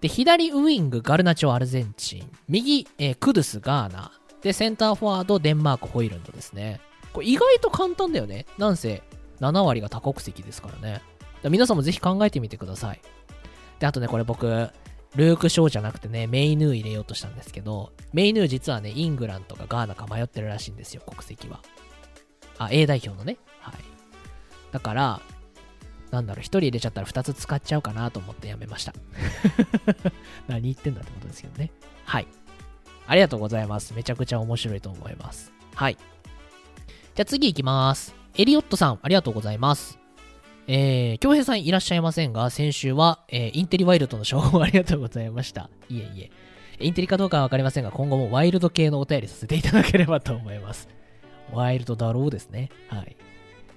[0.00, 2.32] で、左ウイング、ガルナチョ、アルゼンチン。
[2.48, 4.12] 右、えー、クドゥス、ガーナ。
[4.40, 6.80] で、センターフォワード、デンマーク、ホイルンドですね。
[7.12, 8.46] これ意外と簡単だよね。
[8.56, 9.02] なんせ、
[9.40, 11.02] 7割が多国籍ですからね。
[11.50, 13.00] 皆さんもぜひ考えてみてください。
[13.78, 14.70] で、あとね、これ僕、
[15.16, 21.60] ルーク・ショーじゃなくてね、メイヌー入れようとしたんですけど、メイヌー実はね、イングランドかガーナか迷ってるらしいんですよ、国籍は。
[22.58, 23.38] あ、A 代表のね。
[23.60, 23.74] はい。
[24.72, 25.20] だから、
[26.10, 28.94] なんだろう、1人入れちゃったら2つ使っちゃうかなと思ってやめました。
[30.48, 31.70] 何言ってんだってことですけどね。
[32.04, 32.26] はい。
[33.06, 33.94] ありがとうございます。
[33.94, 35.52] めちゃくちゃ面白いと思います。
[35.74, 35.96] はい。
[37.14, 38.14] じゃあ次行きます。
[38.36, 39.99] エリオットさん、ありがとうございます。
[40.66, 45.68] えー、京平さんいらっしゃいませんが、先週は、えーインテリワイルドの情報ありがとうございました。
[45.88, 46.30] いえいえ。
[46.78, 50.88] インテリかどうかはわかりませんが、今後もワイルド系のお便りさせていただければと思います。
[51.52, 52.70] ワイルドだろうですね。
[52.88, 53.16] はい。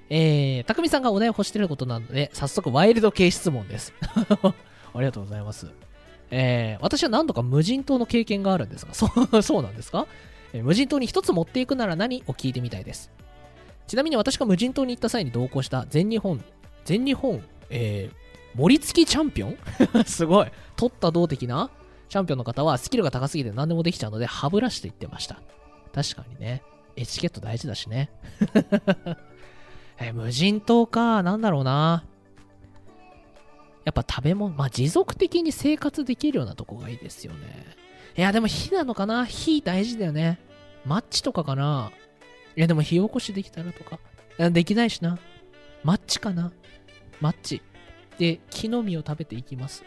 [0.10, 3.94] えー、たくみさんがお題を欲してることなので、早速ワイルド系質問です。
[4.06, 4.54] あ
[4.96, 5.72] りがとうございます。
[6.30, 10.08] えー、私は何度か無人島の経験があるんですが、そう、そうなんですか、
[10.54, 13.12] えー無人島に一つ持っていくなら何を聞いてみたいです？
[13.88, 16.44] ちなみに私が無人島に行った際に同行した全日本、
[16.86, 19.58] 全日本、えー、盛り付きチャンピオン？
[20.06, 20.52] すごい。
[20.76, 21.70] 取った動的な？
[22.10, 25.42] チャンピオンの方はスキルが高すぎて何でもできちゃうので、歯ブラシと言ってました。
[25.94, 26.62] 確かにね。
[26.96, 28.12] エチケット大事だしね。
[30.00, 31.24] え無人島か。
[31.24, 32.04] なんだろうな。
[33.86, 37.66] やっぱ食べ物、まあ持続的に生活できるようなとこがいいですよね。
[38.16, 39.26] いや、でも火なのかな？
[39.26, 40.40] 火大事だよね。
[40.86, 41.92] マッチとかかな？
[42.56, 44.00] いや、でも火起こしできたらとか？
[44.52, 45.18] できないしな。
[45.84, 46.52] マッチかな？
[47.24, 47.62] マッチ。
[48.20, 49.86] で、木の実を食べていきます。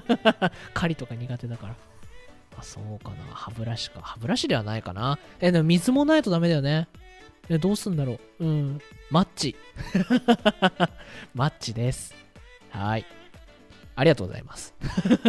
[0.72, 1.76] 狩りとか苦手だから。
[2.56, 3.16] あ、そうかな。
[3.34, 4.00] 歯ブラシか。
[4.00, 5.18] 歯ブラシではないかな。
[5.40, 6.88] え、でも水もないとダメだよね。
[7.50, 8.44] え、どうすんだろう。
[8.46, 8.80] うん。
[9.10, 9.54] マッチ。
[11.34, 12.14] マッチです。
[12.70, 13.04] はい。
[13.94, 14.74] ありがとうございます。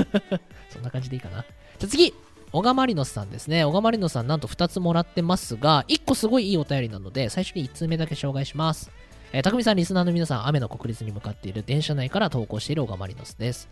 [0.71, 1.41] そんな感じでいいかな。
[1.77, 2.13] じゃあ次
[2.53, 3.65] 小川マリノスさんですね。
[3.65, 8.91] 小川マリノスさんなんと2つもらってますが、1個すごいいいお便りなので、最初に1通目だけ紹介します。
[9.35, 13.67] えー、たくみさん、リスナーの皆さん、雨の国立に向かっている電車内から投稿している小川マリノスです。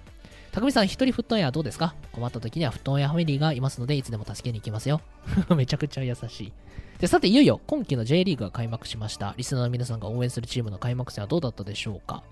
[0.51, 1.93] たくみさん、一人フットウェアどうですか？
[2.11, 5.01] 困った時にはフットウェアファミリーがいますので、いつでも助けに行きますよ。
[5.55, 6.53] めちゃくちゃ優しい。
[6.99, 9.35] で、さて、いよいよ今期の J リーグが開幕しました。
[9.37, 12.23] リスナーの皆さんが応援するチームの開幕戦はどうだったでしょうか？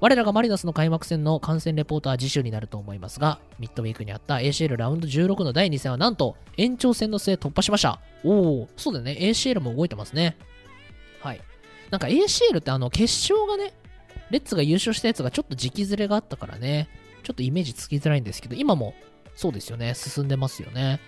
[0.00, 8.00] 我らがマリノスの開幕戦の観戦レポートは次週になると思いますが、ミッドウィークにあった ACL ラウンド16の第2戦はなんと延長戦の末突破しました。
[8.24, 9.16] おお、そうだね。
[9.18, 10.36] ACL も動いてますね。
[11.22, 11.40] はい。
[11.90, 13.72] なんか ACL ってあの決勝がね、
[14.30, 16.88] レッツが優勝したやつがちょっと時期ずれがあったからね、
[17.22, 18.94] ちょっとイメージつきづらいんですけど、今も
[19.34, 19.94] そうですよね。
[19.94, 21.00] 進んでますよね。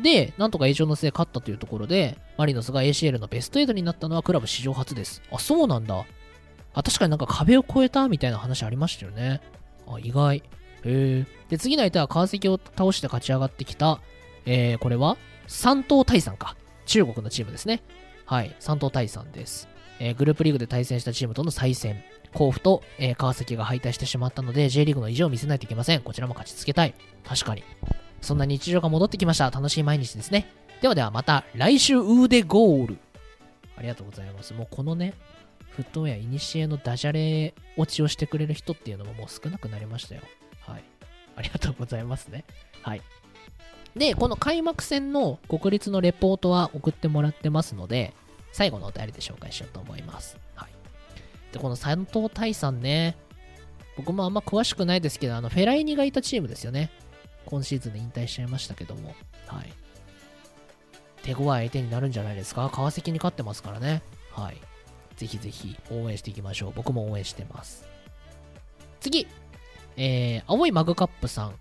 [0.00, 5.22] で、なんとか延長の末勝ったというところで、マリノスが ACL のベスト8になったのはクラブ史上初です。
[5.30, 6.06] あ、そうなんだ。
[6.74, 9.40] あ、確かになんか壁を越えたみたいな話ありましたよね。
[9.86, 10.38] あ、意外。
[10.38, 10.42] へ
[10.84, 11.26] え。
[11.50, 14.00] で、次の相手は川崎を倒して勝ち上がってきた、
[14.46, 15.16] えー、これは
[15.46, 16.56] 三島大山か。
[16.86, 17.82] 中国のチームですね。
[18.24, 19.68] はい、三島大山です。
[20.04, 22.02] えグループリーグで対戦したチームとの再戦。
[22.34, 26.00] 甲府と、え川崎が敗退してしまったので、J リーグの意地を見せないといけません。
[26.00, 26.94] こちらも勝ちつけたい。
[27.24, 27.62] 確かに。
[28.20, 29.48] そんな日常が戻ってきました。
[29.50, 30.50] 楽しい毎日ですね。
[30.80, 32.98] ではではまた来週ウーデゴール。
[33.76, 34.54] ありがとうございます。
[34.54, 35.14] もうこのね、
[35.70, 40.22] フットウェア、イニシエのダジャレ落ちをしてくれる人っていうのももう少なくなりましたよ。
[40.60, 40.84] はい。
[41.36, 42.44] ありがとうございますね。
[42.82, 43.02] はい。
[43.96, 48.14] で、この開幕戦の国立のレポートは送ってもらってますので、
[48.52, 50.36] 最後のお便りで紹介しようと思います。
[50.54, 50.70] はい。
[51.52, 53.16] で、この三島大さんね、
[53.96, 56.90] 僕もあんま詳しくないですけど、あの、フェライニがいたチームですよね。
[57.44, 59.14] 今シーズンで引退しちゃいましたけども、
[59.46, 59.72] はい。
[61.22, 62.70] 手強い相手になるんじゃないですか？
[62.70, 64.02] 川崎に勝ってますからね。
[64.30, 64.56] はい。
[65.16, 66.72] ぜひぜひ応援していきましょう。
[66.74, 67.86] 僕も応援してます。
[69.00, 69.26] 次、
[69.96, 71.54] えー、青いマグカップさん。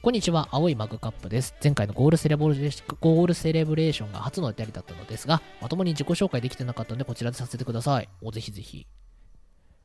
[0.00, 1.56] こんにちは、青いマグカップです。
[1.62, 8.08] 前回のゴールセレブレーゴールセレブレーションが初のお便りだったのですが、まともに自己紹介できてなかったので、こちらでさせてください。
[8.22, 8.86] おぜひぜひ。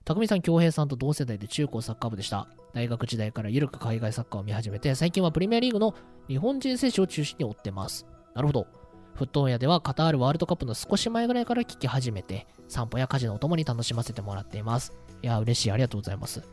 [0.05, 2.47] 匠さん、京平さんと同世代で中高サッカー部でした。
[2.73, 5.95] 大学時代からゆるく海外サッカーを見始めて、最近はプレミアリーグの
[6.27, 8.05] 日本人選手を中心に追ってます。
[8.35, 8.67] なるほど。
[9.15, 14.93] フットオンヤではカタールワールドカップの少し前ぐらいから聞き始めて、散歩や家事のお供に楽しませてもらっています。
[15.23, 15.71] いや、嬉しい。
[15.71, 16.43] ありがとうございます。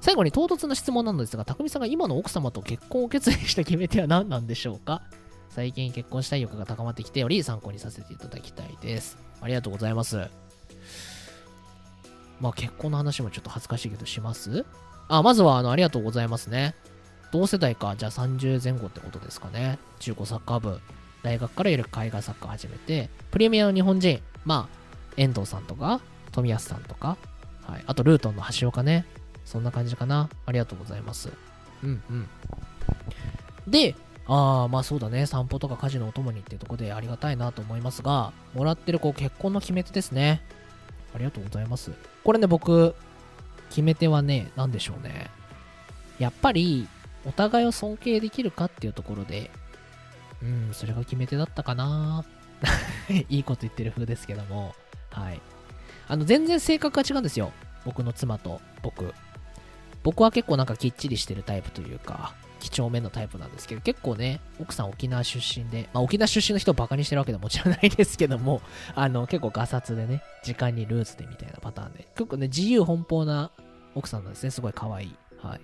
[0.00, 5.02] 最後に唐突な質問なのですが、匠さんが今の奥様と結婚を決意した決め手は何なんでしょうか？
[5.50, 9.18] 最近結婚したい欲が高まってきており、参考にさせていただきたいです。
[9.40, 10.28] ありがとうございます。
[12.40, 14.64] まあ結婚の話もちょっと恥ずかしいけどします？
[15.08, 16.74] あ、まずはあの、ありがとうございますね。
[17.32, 19.78] 同世代か、じゃあ30前後ってことですかね。
[19.98, 20.80] 中高サッカー部、
[21.22, 24.76] 大学からゆる海外サッカー始めて、プレミアの日本人、まあ、
[25.16, 26.00] 遠藤さんとか、
[26.32, 27.16] 富安さんとか、
[27.62, 29.06] はい、あとルートンの橋岡ね。
[29.46, 30.28] そんな感じかな。
[30.44, 31.32] ありがとうございます。
[31.82, 32.28] うんうん。
[33.66, 33.94] で、
[34.26, 35.24] ああ、まあそうだね。
[35.24, 40.42] 散歩とか家事のお供にっていうところでありがたいなと思いますが、もらってるこう結婚の決め手ですね。
[41.14, 41.92] ありがとうございます。
[42.24, 42.94] これね、僕、
[43.70, 45.30] 決め手はね、何でしょうね。
[46.18, 46.88] やっぱり、
[47.24, 49.50] お互いを尊敬できるかっていうところで、
[50.42, 52.24] うん、それが決め手だったかな。
[53.28, 54.74] いいこと言ってる風ですけども、
[55.10, 55.40] はい。
[56.08, 57.52] あの、全然性格が違うんですよ。
[57.84, 59.14] 僕の妻と僕。
[60.06, 68.62] 僕は結構なんかきっちりしてるタイプというか、几帳面のタイプなんですけど、結構ね、奥さん沖縄出身で、まあ、沖縄出身の人をバカにしてるわけでもちろんないですけども、
[68.94, 73.50] あの、結構ガサツでね、時間にルーズでみたいなパターンで、結構ね、自由奔放な
[73.96, 74.52] 奥さんなんですね。
[74.52, 75.16] すごい可愛い。
[75.42, 75.60] はい。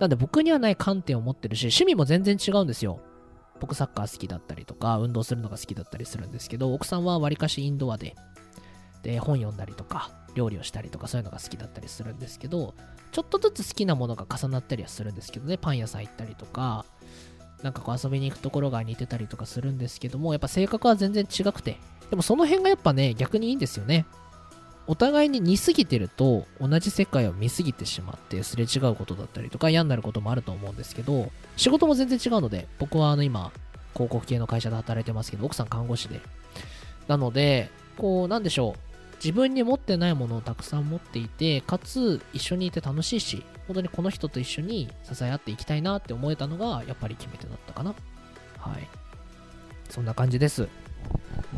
[0.00, 2.98] なんで僕にはない観点を持ってるし、趣味も全然違うんですよ。
[3.60, 8.16] 僕サッカー好きだったりとか、運動するのが好きだったりするんですけど、奥さんはわりかしインドアで、
[9.04, 12.74] で、本読んだりとか、料理をしたりとか、そういうのが好きだったりするんですけど、
[13.12, 16.84] ちょっとずつ好きなものが重なったりはするんですけどね、パン屋さん行ったりとか、
[17.62, 24.06] なんかこう遊びに行くところが似てたりとかするんですけども、やっぱ性格は全然違くて、でもその辺がやっぱね、逆にいいんですよね。
[24.86, 33.52] お互いに似すぎてると同じ世界を見すぎてしまってすれ違うことだったりとか嫌になることもあると思うんですけど仕事も全然違うので僕はあの今
[33.92, 36.20] 広告系の会社で働いてますけど奥さん看護師で。
[37.06, 38.89] なのでこうなんでしょう。
[39.22, 47.94] 自分に持ってないものをたくさん持っていてかつ一緒にいて楽しいし本当にこの人と一緒に支え合っていきたいなって思えたのがやっぱり決め手だったかな
[48.58, 48.88] はい
[49.90, 50.68] そんな感じです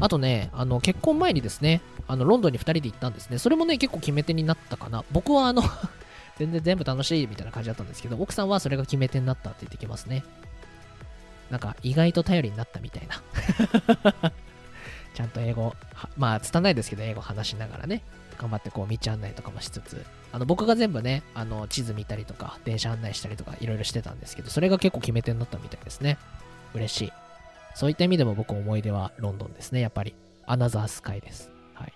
[0.01, 3.39] あとね、あの結婚前にですね、あのロンドンに2人で行ったんですね。
[3.39, 5.05] それもね、結構決め手になったかな。
[5.13, 5.63] 僕はあの
[6.39, 10.25] 全然全部楽しいみたいな感じだったんですけど、奥さんはそれが決め手になったって言ってきますね。
[11.51, 14.33] なんか意外と頼りになったみたいな
[15.15, 15.75] ちゃんと英語、
[16.17, 18.03] まあ、拙いですけど、英語話しながらね、
[18.39, 26.19] 頑張ってこう道案内とかもしつつ、あの僕が全部ね、あの地図見たりとか、電車案内したりとか、いろいろしてたんですけど、それが結構決め手になったみたいですね。
[26.75, 27.13] 嬉しい。
[27.75, 30.15] そういった意味でも僕思い出はロンドンですね、やっぱり。
[30.47, 31.51] アナザースカイです。
[31.75, 31.93] はい。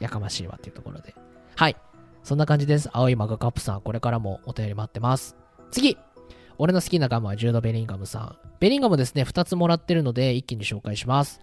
[0.00, 1.14] やかましいわっていうところで。
[1.56, 1.76] はい。
[2.22, 2.90] そんな感じです。
[2.92, 5.36] 青いマグカップさん、これからもお便り待ってます。
[5.70, 5.96] 次
[6.58, 8.36] 俺の好きなガムはジュード・ベリンガムさん。
[8.60, 11.40] ベリンガムですね、2つもらってるので一気に紹介します。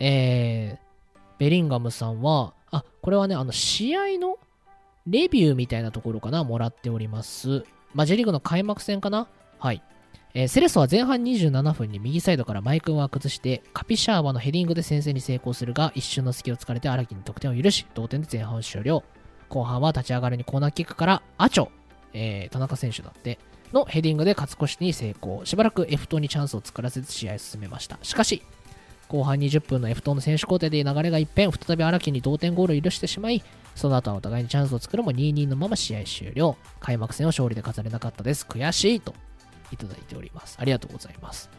[0.00, 4.38] えー、ベリンガムさんは、あ、これはね、あの、試合の
[5.06, 7.64] レビューみたいなところかな、もらっております。
[7.94, 9.28] まあ、J リーグの開幕戦かな？
[9.58, 9.82] はい。
[10.34, 19.02] えー、セレソは前半27分に右サイドからマイクンは崩してカピシャーワのヘディングで先制に成功するが一瞬の隙を突かれて荒木に得点を許し同点で前半終了
[19.48, 21.70] 後半は立ち上がりにコーナーキックからアチョ、
[22.12, 23.38] えー、田中選手だって
[23.72, 28.42] のヘディングで勝ち越しに成功しばらく F 島にチャンスを作らせず試合を進めましたしかし
[29.08, 33.42] 後半20分の F 島の選手交代で流れが一変再び荒木に同点ゴールを許してしまい
[33.74, 39.14] その後はお互いにチャンスを作るも2-2のまま試合終了開幕戦を勝利で飾れなかったです悔しいと
[39.72, 40.56] いただいております。
[40.60, 41.50] ありがとうございます。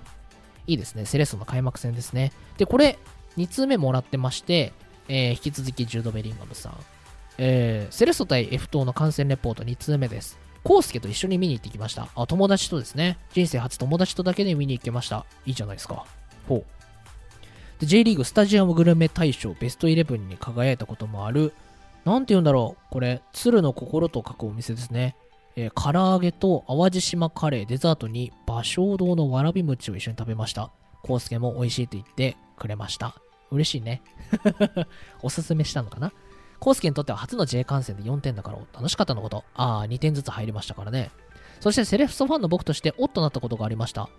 [0.65, 1.05] いいですね。
[1.05, 2.31] セレッソの開幕戦ですね。
[2.57, 2.99] で、これ、
[3.37, 4.73] 2通目もらってまして、
[5.07, 6.77] えー、引き続きジュード・ベリンガムさん。
[7.37, 10.37] えー、セレッソ対 F 島の観戦レポート2通目です。
[10.63, 12.09] コウスケと一緒に見に行ってきました。
[12.15, 13.17] あ、友達とですね。
[13.31, 15.25] 人生初友達とだけで見に行けました。
[15.45, 16.05] いいじゃないですか。
[16.47, 16.65] ほう。
[17.79, 21.53] で、J リーグスタジアムグルメ大賞ベストイレブンに輝いたこともある、
[22.05, 22.83] なんて言うんだろう。
[22.89, 25.15] これ、鶴の心と書くお店ですね。
[25.55, 30.71] えー、唐揚げと淡路島カレー、デザートに芭蕉堂のわらび餅を一緒に食べました。
[31.03, 33.15] コウも美味しいと言ってくれました。
[33.51, 34.01] 嬉しいね。
[35.23, 36.11] おすすめしたのかな？
[36.59, 39.43] コウスケにとっては初の J 観戦で4点だから楽しかったのこと。
[39.55, 41.11] ああ、2点ずつ入りましたからね。
[41.59, 44.09] そしてセレフソファンの僕としておっとなったことがありました。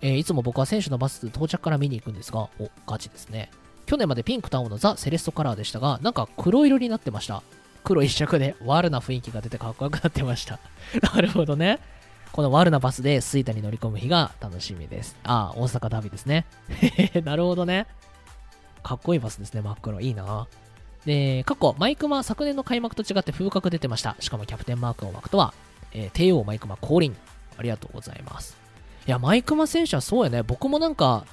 [0.00, 3.50] えー、いつも僕は選手のバス到着から見に行くんですが、お、ガチですね。
[3.86, 7.42] 去年までピンクと青のザ・セレストカラーでしたが、なんか黒色になってました。
[7.84, 10.58] 黒一色でワルな雰囲気が出てかっこよくなってました。
[11.14, 11.78] なるほどね。
[12.32, 15.16] このワルなバスでスイタに乗り込む日が楽しみです。
[15.24, 16.44] ああ、大阪ダービーですね。
[17.24, 17.86] なるほどね。
[18.82, 20.00] かっこいいバスですね、真っ黒。
[20.00, 20.46] いいな。
[21.06, 24.16] で、過去、マイクマ、昨年の開幕と違って風格出てました。
[24.20, 25.54] しかもキャプテンマークを巻くとは、
[25.92, 27.16] えー、帝王マイクマ降臨。
[27.56, 28.57] ありがとうございます。
[29.08, 30.42] いや、マイクマ選手はそうやね。
[30.42, 31.24] 僕もなんか、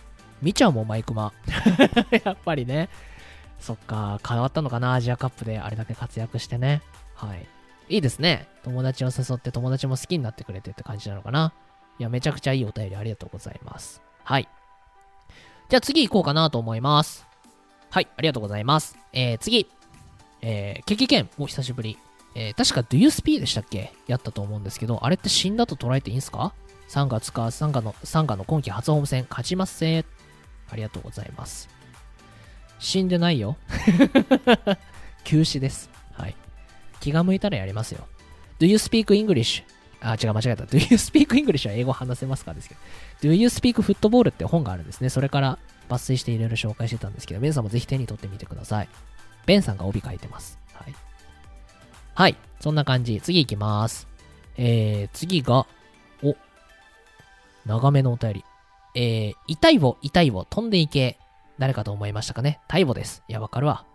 [0.41, 1.33] 見ちゃうもん、マイクマ。
[2.23, 2.87] やっぱりね。
[3.59, 6.81] そっか、変わったのかな、アジアカップであれだけ活躍してね。
[7.15, 7.45] はい。
[7.89, 8.47] いいですね。
[8.63, 11.51] 友達を誘って友達も好きになってくれてって感じなのかな。
[11.99, 14.01] いや、めちゃくちゃいいお便りありがとうございます。
[14.23, 14.47] はい。
[15.67, 17.27] じゃあ次行こうかなと思います。
[17.89, 18.97] はい、ありがとうございます。
[19.11, 19.67] えー、次。
[20.41, 21.97] えー、ケケケン、お久しぶり。
[22.35, 23.93] えー、確か Do You Speak でしたっけ？
[24.07, 26.53] やったと思うんですけど、あれって死んだと捉えていいんすか？
[26.89, 30.05] ?3 月か、3月の、3月の今季初ホーム戦、勝ちますせ
[30.69, 31.69] ありがとうございます。
[32.79, 33.57] 死んでないよ。
[35.23, 35.89] 休止です。
[36.13, 36.35] はい。
[36.99, 38.07] 気が向いたらやりますよ。
[38.59, 39.63] Do you speak English?
[40.01, 40.65] あ、違う、間違えた。
[40.65, 42.53] Do you speak English は英語話せますか？
[42.53, 42.81] ですけど。
[43.29, 44.29] Do you speak football?
[44.29, 45.09] って本があるんですね。
[45.09, 45.57] それから
[45.89, 48.89] 抜粋していろいろ紹介してたんですけど、ベンさんもぜひ手に取ってみてください。
[49.45, 50.59] ベンさんが帯書いてます。
[50.73, 50.95] はい。
[52.13, 52.35] はい。
[52.59, 53.19] そんな感じ。
[53.21, 54.07] 次行きます。
[54.57, 55.65] えー、次が、
[57.65, 58.45] 長めのお便り。
[58.95, 61.17] えー、痛いを、痛いを飛んでいけ。
[61.57, 62.59] 誰かと思いましたかね？
[62.67, 63.23] タイボです。
[63.27, 63.85] いや、わかるわ。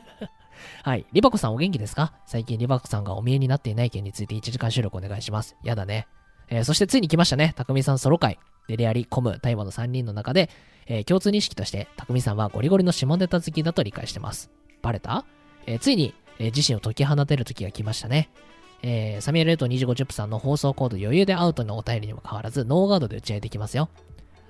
[0.84, 1.06] はい。
[1.12, 2.12] リバコさんお元気ですか？
[2.26, 5.56] 最近リバコさんがお見えになっていない件について1時間収録お願いします。
[5.62, 6.06] やだね。
[6.48, 7.54] えー、そしてついに来ましたね。
[7.56, 8.38] 匠さんソロ会。
[8.68, 10.50] デレアリ、コム、タイワの3人の中で、
[10.86, 14.50] えー、共通認識として、匠さんはゴリゴリの下ネタ好きだと理解してます。
[14.82, 15.24] バレた？
[15.66, 18.30] えー、ついに、え、自身を解き放てる時が来ましたね。
[18.82, 23.90] えー、サミュエル・エト25チップさんの放送コード余裕でアウトのお便りにもかかわらず、ノーガードで打ち合いできますよ。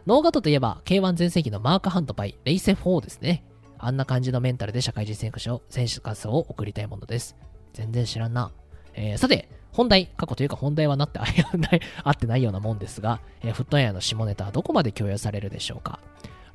[0.06, 3.44] ノーガードといえば、K1 全盛期のマーク・ハントバイ、レイセ4ですね。
[3.78, 7.36] あんな感じのメンタルで社会人選手、選手活動を送りたいものです。
[7.72, 8.52] 全然知らんな。
[8.94, 11.20] えー、さて、本題、過去というか本題はなって
[12.02, 16.00] 合ってないようなもんですが、えー、フットエアの下ネタはどこまで共有されるでしょうか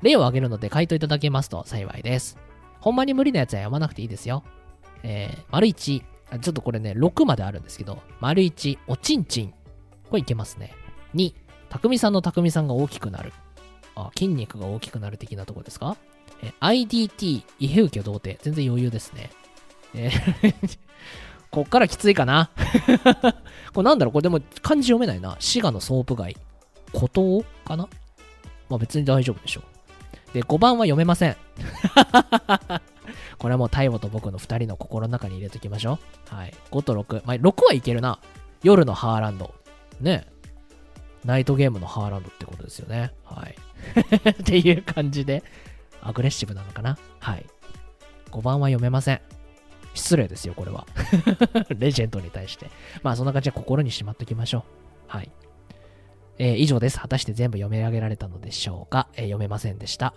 [0.02, 2.38] 例を挙げるので回答いただけますと幸いです。
[2.80, 4.44] ほんまに無理なやつは読まなくていいですよ。
[5.02, 6.02] えー、丸1、
[6.40, 9.50] ちょっとこれね、6まであるんですけど、丸1、おちんちん。
[10.10, 10.74] これいけますね。
[11.14, 11.32] 2、
[11.68, 13.32] たくみさんのたくみさんが大きくなる。
[13.94, 15.96] あ、筋肉が大きくなる的なとこですか？
[16.42, 18.38] え ?IDT、イヘウケ童貞。
[18.42, 19.30] 全然余裕ですね。
[19.94, 20.10] え
[21.50, 22.50] こっからきついかな？
[23.72, 24.12] これなんだろう？
[24.12, 25.36] これでも漢字読めないな。
[25.40, 26.36] 滋賀のソープ街。
[26.92, 27.88] 孤島かな？
[28.68, 29.62] まあ別に大丈夫でしょ
[30.30, 30.34] う。
[30.34, 31.36] で、5番は読めません。
[33.38, 35.98] これはもう太陽と僕の2人の心の中に入れときましょ
[36.30, 36.34] う。
[36.34, 36.54] はい。
[36.70, 37.22] 5と6。
[37.24, 38.18] まあ、6はいけるな。
[38.62, 39.54] 夜のハーランド。
[40.00, 40.26] ね。
[41.24, 43.12] ナイトゲームのハーランドってことですよね。
[43.24, 43.56] はい。
[44.30, 45.42] っていう感じで、
[46.00, 47.46] アグレッシブなのかなはい。
[48.30, 49.20] 5番は読めません。
[49.94, 50.86] 失礼ですよ、これは。
[51.76, 52.70] レジェンドに対して。
[53.02, 54.62] まあ、そんな感じで心にしまっておきましょう。
[55.08, 55.30] はい。
[56.38, 56.98] えー、以上です。
[57.00, 60.14] 果たして全部読み上げられたのでしょうか、えー、読めませんでした。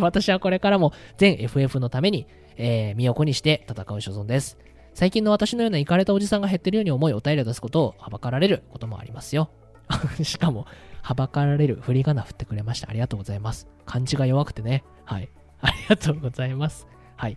[0.00, 2.26] 私はこれからも全 FF のために、
[2.56, 4.58] えー、身を粉にして戦う所存です。
[4.94, 9.50] 最近の私のようなイカれたおじさんが減ってるように思いお便りを出すことをはばかられることもありますよ。
[10.22, 10.66] しかも、
[11.02, 12.88] はばかられる振り仮名振ってくれました。
[12.88, 13.68] ありがとうございます。
[13.86, 14.84] 漢字が弱くてね。
[15.04, 15.28] はい。
[15.60, 16.86] ありがとうございます。
[17.16, 17.36] はい。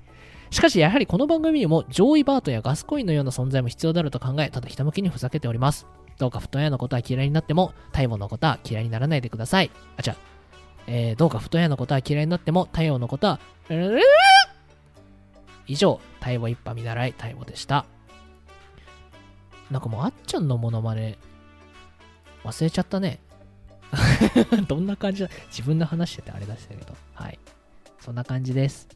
[0.52, 5.88] しかし、やはりこの番組にも上位バートやガスコインのような存在も必要であると考え、ただひたむきにふざけております。
[6.18, 9.72] どうかフットエアのことは嫌いになっても、太陽のことは嫌いにならないでください。
[9.98, 10.18] あ、違う。
[10.88, 13.40] えー、どうかフットエアのことは嫌いになっても、太陽のことは、
[15.68, 17.86] 以上、太陽一派見習い太陽でした。
[19.70, 21.18] なんかもうあっちゃんのモノマネ、
[22.44, 23.20] 忘れちゃったね。
[24.68, 25.30] どんな感じだ？
[25.48, 26.96] 自分の話しててあれだしたけど。
[27.14, 27.40] はい。
[28.00, 28.88] そんな感じです。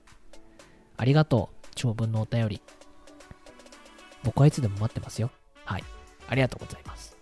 [0.97, 1.67] ありがとう。
[1.75, 2.61] 長文のお便り。
[4.23, 5.31] 僕はいつでも待ってますよ。
[5.65, 5.83] はい。
[6.27, 7.17] ありがとうございます。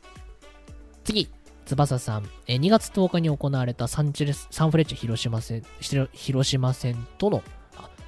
[1.04, 1.30] 次。
[1.66, 7.44] 翼さん、え2月10日に行われたサンチレスサンフレッチェ広島戦広島戦との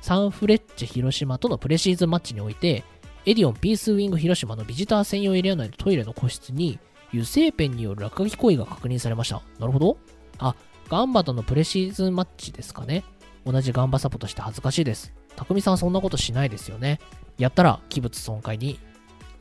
[0.01, 2.83] サンフレッチェ広島とのプレシーズンマッチにおいて、
[3.25, 6.79] エディオンピースウィング広島のビジター専用エリア内のトイレの個室に
[7.09, 9.41] 油性ペンによる落書き行為が確認されました。
[9.59, 9.97] なるほど。
[10.39, 10.55] あ、
[10.89, 13.03] ガンバとのプレシーズンマッチですかね。
[13.45, 15.13] 同じガンバサポとして恥ずかしいです。
[15.35, 16.99] 匠さんそんなことしないですよね。
[17.37, 18.79] やったら器物損壊に、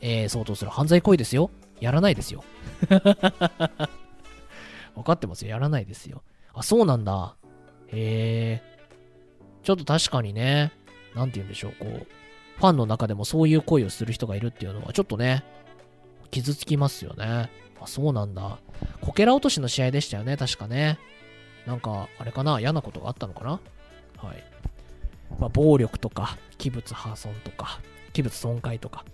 [0.01, 1.51] えー、相当する犯罪行為ですよ。
[1.81, 2.45] やらないですよ。
[4.95, 5.51] 分かってますよ。
[5.51, 6.23] やらないですよ。
[6.53, 7.37] あ、そうなんだ。
[7.89, 8.80] へえ。
[9.63, 10.73] ちょっと確かにね、
[11.15, 12.07] なんて言うんでしょう、こう、
[12.59, 15.45] ファンの中でもそういう行為をする人がいるっていうのは、ちょっとね、
[16.31, 17.51] 傷つきますよね。
[17.81, 18.59] あ、そうなんだ。
[19.01, 20.99] こけら落としの試合でしたよね、確かね。
[21.67, 23.61] なんか、あれかな、嫌なことがあったのかな
[24.19, 24.45] はい。
[25.39, 27.81] まあ、暴力とか、器物破損とか、
[28.13, 29.05] 器物損壊とか、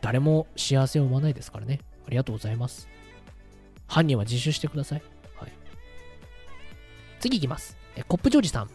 [0.00, 1.80] 誰も幸せを生まないですからね。
[2.06, 2.88] ありがとうございます。
[3.86, 5.02] 犯人は自首してください。
[5.36, 5.52] はい。
[7.20, 7.76] 次いきます。
[7.96, 8.70] え、コップジョージさん。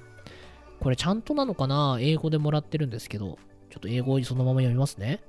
[0.84, 3.38] これちゃんとなのかな英語でもらってるんですけど、
[3.70, 5.22] ちょっと英語そのまま読みますね。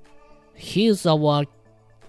[0.56, 1.48] He's our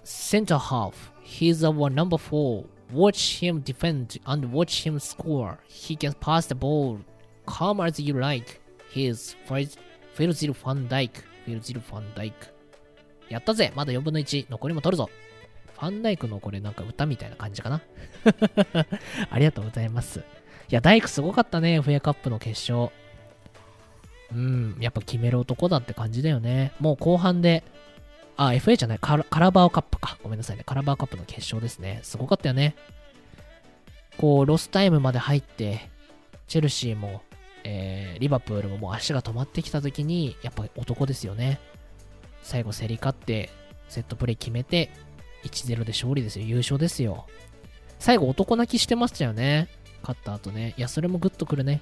[0.02, 0.94] center half.
[1.22, 2.66] He's our number four.
[2.92, 5.58] Watch him defend and watch him score.
[5.68, 6.98] He can pass the ball.
[7.46, 8.60] Come as you like.
[8.92, 9.36] He's
[10.16, 11.22] Philzil Van Dyke.
[11.46, 12.32] Philzil Van Dyke.
[13.28, 14.46] やったぜまだ4分の1。
[14.50, 15.08] 残りも取るぞ
[15.74, 17.80] ファンダイクのこれなんか歌みたいな感じかな
[19.30, 20.18] ありがとうございます。
[20.18, 20.22] い
[20.70, 22.90] や、ダイクすごかったね、FA カップの決勝。
[24.32, 26.72] うん、やっぱ決める男だって感じだよね。
[26.80, 27.62] もう後半で、
[28.36, 30.18] あ、FA じゃないカラ、カラバーカップか。
[30.22, 30.64] ごめんなさいね。
[30.64, 32.00] カラバーカップの決勝ですね。
[32.02, 32.76] すごかったよね。
[34.18, 35.88] こう、ロスタイムまで入って、
[36.46, 37.22] チェルシーも、
[37.64, 41.60] えー、リバプールももう足が止まってきた時に、やっぱ男ですよね。
[42.42, 43.50] 最後競り勝って、
[43.88, 44.90] セットプレイ決めて、
[45.44, 46.46] 1-0で勝利ですよ。
[46.46, 47.26] 優勝ですよ。
[47.98, 49.68] 最後男泣きしてましたよね。
[50.02, 50.74] 勝った後ね。
[50.76, 51.80] いや、それもグッとくるね。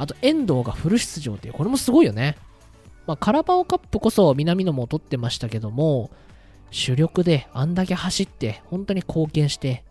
[0.00, 2.38] あと、遠藤がフル出場っていう、これもすごいよね。
[3.06, 6.10] まあ、カラバオカップこそ南野も取ってましたけども、
[6.70, 9.84] 主力であんだけ走って、本当に貢献して、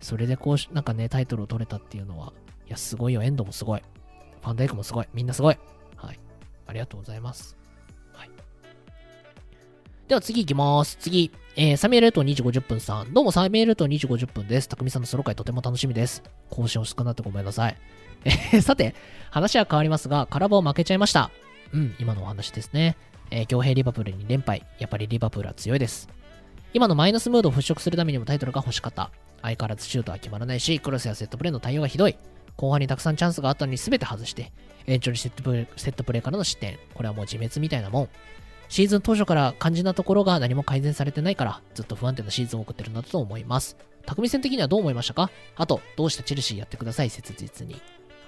[0.00, 2.32] それでこう、なんかね、タイトルを取れたっていうのは、
[2.66, 3.22] いや、すごいよ。
[3.22, 3.84] 遠藤もすごい。
[4.42, 5.06] ファンダイクもすごい。
[5.14, 5.58] みんなすごい。
[5.94, 6.18] はい。
[6.66, 7.56] ありがとうございます。
[8.12, 8.30] はい
[10.08, 10.96] では次行きます。
[10.96, 11.30] 次。
[11.54, 13.14] えー、サミュエルト2時50分さん。
[13.14, 14.68] どうもサミュエルト2時50分です。
[14.68, 16.24] 匠さんのソロ会とても楽しみです。
[16.48, 17.76] 更新遅くなってごめんなさい。
[18.24, 18.94] えー、さて、
[19.30, 21.30] 話は変わりますが、カラバを負けちゃいました。
[21.72, 22.96] うん、今のお話ですね。
[23.30, 24.66] えー、強兵リバプールに連敗。
[24.78, 26.08] やっぱりリバプールは強いです。
[26.72, 29.10] 今のマイナスムードを払拭するためにもタイトルが欲しかった。
[29.42, 32.16] 相変わらずシュートは決まらないし、クロスやセットプレーの対応がひどい。
[32.56, 34.52] 後半にたくさんチャンスがあったのに全て外して、
[34.86, 36.78] 延長にセットプレセットプレーからの失点。
[36.94, 38.08] これはもう自滅みたいなもん。
[38.68, 43.76] シーズン当初から肝心なところが何も改善されてないから、ずっと不安定なシーズンを送ってるんだと思います。
[44.06, 45.30] 匠戦的にはどう思いましたか？
[45.56, 47.80] あと、どうしたチェルシーやってください、切実に。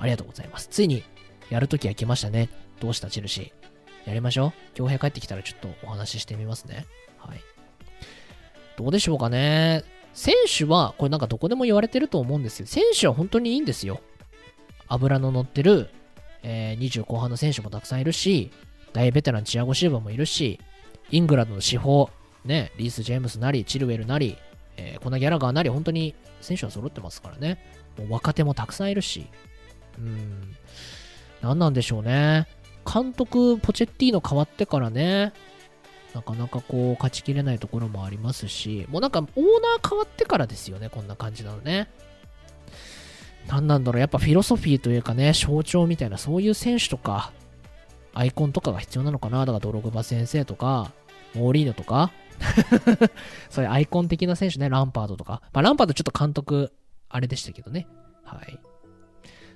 [0.02, 0.66] ありがとうございます。
[0.68, 1.04] ついに、
[1.48, 2.48] やるときは来ましたね。
[2.80, 4.08] どうしたチェルシー。
[4.08, 4.52] やりましょう。
[4.74, 6.86] 強兵帰ってきたらちょっとお話ししてみますね。
[7.18, 7.40] はい。
[8.76, 9.84] どうでしょうかね。
[10.12, 12.66] 選手は、これなんかどこでも言われてると思うんですよ。
[12.66, 14.00] 選手は本当にいいんですよ。
[14.88, 15.88] 油の乗ってる、
[16.42, 18.50] えー、20後半の選手もたくさんいるし、
[18.92, 20.58] 大ベテランチアゴ・シーバもいるし、
[21.12, 22.10] イングランドの司法、
[22.44, 24.36] ね、リース・ジェームスなり、チルウェルなり、
[24.76, 27.58] えー、コナ・ギャラガーなり、本当に選手は揃ってますからね。
[27.96, 29.28] もう若手もたくさんいるし、
[29.98, 30.56] うん、
[31.40, 32.46] 何なんでしょうね。
[32.90, 35.32] 監督、ポチェッティーノ変わってからね、
[36.14, 41.88] なかなかこう、勝ちきれないところもありますし、もうなんか、オーナー変わってからですよね、こんな感じなのね。
[43.48, 47.32] 何なんだろう、やっぱフィロソフィーというかね、象徴みたいな、そういう選手とか、
[48.14, 49.40] アイコンとかが必要なのかな。
[49.40, 50.92] だからドログバ先生とか、
[51.34, 52.12] モーリーノとか、
[53.48, 55.40] そういうアイコン的な選手ね、ランパードとか。
[55.52, 56.72] まあ、ランパードちょっと監督、
[57.08, 57.86] あれでしたけどね。
[58.24, 58.58] はい。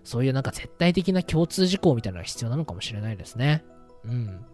[0.06, 3.64] そういうなんか絶対的な共通事項みたいなのが必要なのかもしれないですね。
[4.04, 4.44] うん。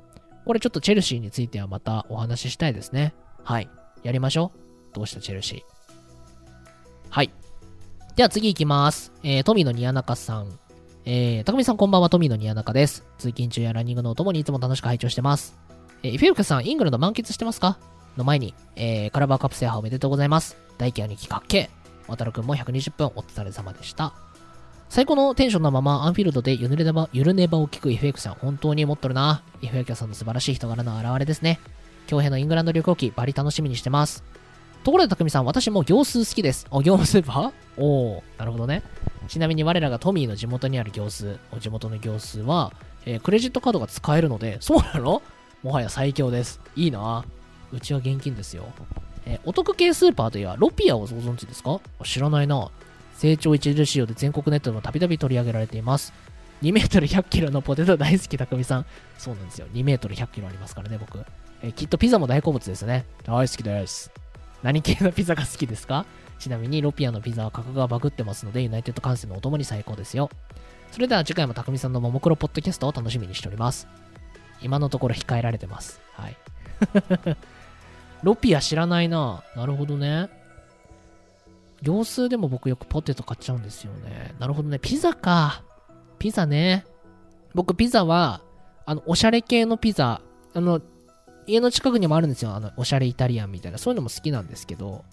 [0.46, 3.14] これちょっとチェルシーについてはまたお話ししたいですね。
[3.44, 3.68] はい。
[4.02, 4.52] やりましょ
[4.92, 4.94] う。
[4.94, 5.62] どうしたチェルシー。
[7.10, 7.30] はい。
[8.16, 9.12] では次行きます。
[9.22, 10.58] えー、富野ニアナカさん。
[11.04, 13.04] えー、高さんこんばんは、富野ニアナカです。
[13.18, 15.58] 通勤中やランニングのお供にいつも楽しく拝聴してます。
[16.02, 17.78] えー、フェルクさん、イングランド満喫してますか？
[18.16, 20.56] の前に、えー、カラバーカップ制覇おめでとうございます。
[20.78, 21.68] 大輝兄貴かっけ
[22.08, 24.14] 渡るくんも120分お疲れ様でした。
[24.92, 29.42] 最高のテンションのままアンフィールドでゆるねばゆるねばを聞く FX さん、本当に持っとるな。
[29.62, 31.60] FX さんの素晴らしい人柄の表れですね。
[32.08, 34.22] 強兵のイングランド旅行記、バリ楽しみにしてます。
[34.84, 36.66] ところで、たくみさん、私も行数好きです。
[36.70, 38.82] あ、業務スーパーおー、なるほどね。
[39.28, 42.74] ちなみに我らがトミーの地元にある行数、お地元の行数は、
[43.06, 45.22] えー、クレジットカードが使えるので、そうなの？
[45.62, 46.60] もはや最強です。
[46.76, 47.24] いいな
[47.72, 48.66] うちは現金ですよ。
[49.24, 51.80] えー、お得系スーパーといえば、ロピアをご存知ですか？
[52.04, 52.70] 知らないな。
[53.16, 56.12] 成長著しいようで全国ネットでもたびたび取り上げられています。
[56.62, 58.86] 2メートル100キロのポテト大好きたくみさん。
[59.18, 59.66] そうなんですよ。
[59.72, 61.18] 2メートル100キロありますからね、僕。
[61.62, 63.04] えー、きっとピザも大好物ですね。
[63.24, 64.10] 大好きです。
[64.62, 66.06] 何系のピザが好きですか？
[66.38, 70.30] ちなみにロピアのピザは価格がバグってますので、ユナイテッド観戦のお供に最高ですよ。
[70.90, 73.86] それでは次回もたくみさんのももクロポッドキャストを楽しみにしております。
[74.60, 76.00] 今のところ控えられてます。
[76.12, 76.36] はい。
[78.22, 79.42] ロピア知らないな。
[79.56, 80.28] なるほどね。
[81.82, 84.34] 行数でも僕よくポテト買っちゃうんですよね。
[84.38, 84.78] なるほどね。
[84.78, 85.62] ピザか。
[86.18, 86.86] ピザね。
[87.54, 88.40] 僕ピザは、
[88.86, 90.22] あの、おしゃれ系のピザ、
[90.54, 90.80] あの、
[91.46, 92.54] 家の近くにもあるんですよ。
[92.54, 93.78] あの、おしゃれイタリアンみたいな。
[93.78, 95.04] そういうのも好きなんですけど、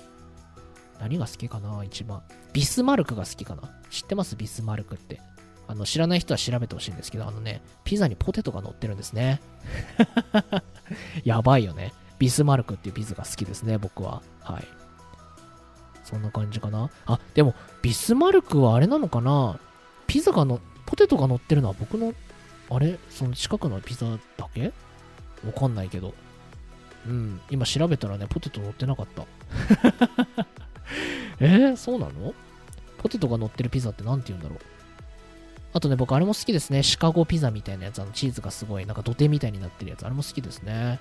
[1.00, 2.22] 何が好きかな一番。
[2.54, 4.36] ビスマルクが好きかな知ってます？
[4.36, 5.22] ビスマルクって。
[5.68, 9.40] あの、知らない人は調べてほしいんですけど、あのね、ピザにポテトが乗ってるんですね。
[11.24, 11.94] やばいよね。
[12.18, 14.22] ビスマルクっていうピザが好きですね、僕は。
[14.42, 14.79] はい。
[16.10, 16.90] そんな感じかな。
[17.06, 17.54] あ、でも、
[17.84, 19.60] ビスマルクはあれなのかな？
[20.08, 22.14] ピザがの、ポテトが乗ってるのは僕の、
[22.72, 22.98] あれ？
[23.12, 24.08] その近くのピザ
[24.38, 24.74] だけ？
[25.46, 26.16] わかんないけど。
[27.06, 29.26] うん、今調べたらね、ポテト乗ってなかった。
[31.40, 32.34] えー、そうなの？
[32.98, 34.60] ポテトが乗ってるピザって何て言うんだろう？
[35.74, 36.82] あとね、僕あれも好きですね。
[36.82, 41.00] シカゴピザみたいなやつ、あのチーズがすごい、なんか土手みたいになってるやつ、あれも好きですね。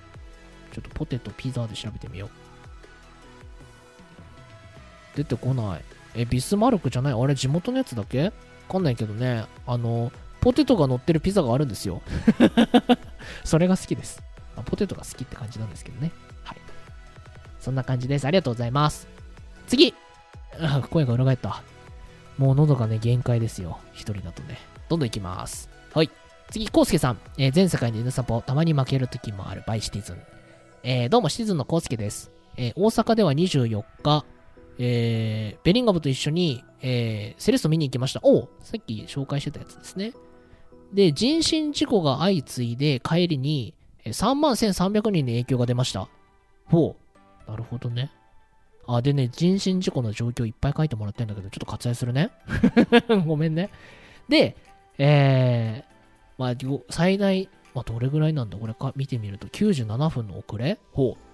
[0.71, 2.29] ちょっとポテトピザで調べてみよう。
[5.15, 5.81] 出てこない。
[6.15, 7.13] え、ビスマルクじゃない？
[7.13, 8.25] あれ地元のやつだけ？
[8.25, 8.31] わ
[8.69, 9.45] かんないけどね。
[9.65, 12.01] あの、ポテトが乗ってるピザがあるんですよ。
[13.43, 14.21] それが好きです。
[14.55, 16.11] あ、ポテトが好きって感じなんですけどね。
[16.43, 16.57] はい。
[17.59, 18.25] そんな感じです。
[18.25, 19.07] ありがとうございます。
[19.67, 19.93] 次
[20.59, 21.61] あ声が裏返った。
[22.37, 23.79] もう喉がね、限界ですよ。
[23.93, 24.59] 一人だとね。
[24.87, 25.69] どんどんいきます。
[25.93, 26.09] はい。
[26.51, 27.19] 次、コウスケさん。
[27.37, 30.17] えー、全世界で犬サポ、たまに負ける時もあるバイシティズン。
[30.83, 32.31] えー、どうもシティズンのコウスケです。
[32.55, 34.25] えー、大阪では24日、
[34.81, 38.21] えー、ベリンガムと一緒に、えー、セレスト見に行きました。
[38.23, 40.13] おさっき紹介してたやつですね。
[40.93, 43.75] で、人身事故が相次いで帰りに、
[44.05, 46.07] 3万1300人に影響が出ました。
[46.65, 46.95] ほ
[47.47, 47.51] う。
[47.51, 48.09] なるほどね。
[48.87, 52.31] あ、でね、人身事故の状況いっぱい書いてもらってんだけど、ちょっと割愛するね。
[53.27, 53.69] ごめんね。
[54.29, 54.55] で、
[54.97, 58.57] えー、まあ、最大、まあ、どれぐらいなんだ？
[58.57, 60.79] これか見てみると、97分の遅れ？
[60.93, 61.28] ほう。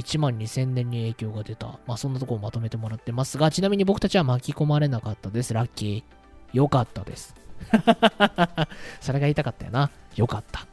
[0.00, 1.78] 1万2000年に影響が出た。
[1.86, 5.54] まあそんなとこをまとめてもらってますが、ちなみに僕たちは巻き込まれなかったです。
[5.54, 6.56] ラッキー。
[6.56, 7.34] よかったです。
[9.00, 9.90] それが言いたかったよな。
[10.16, 10.66] よかった。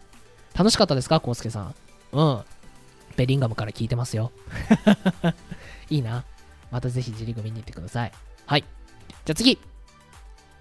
[0.57, 1.75] 楽しかったですかコウスケさん？
[2.13, 2.41] うん。
[3.15, 4.31] ベリンガムから聞いてますよ。
[5.89, 6.23] いいな。
[6.71, 8.11] またぜひ自リグ見に行ってください。
[8.45, 8.63] はい。
[9.25, 9.59] じゃあ次。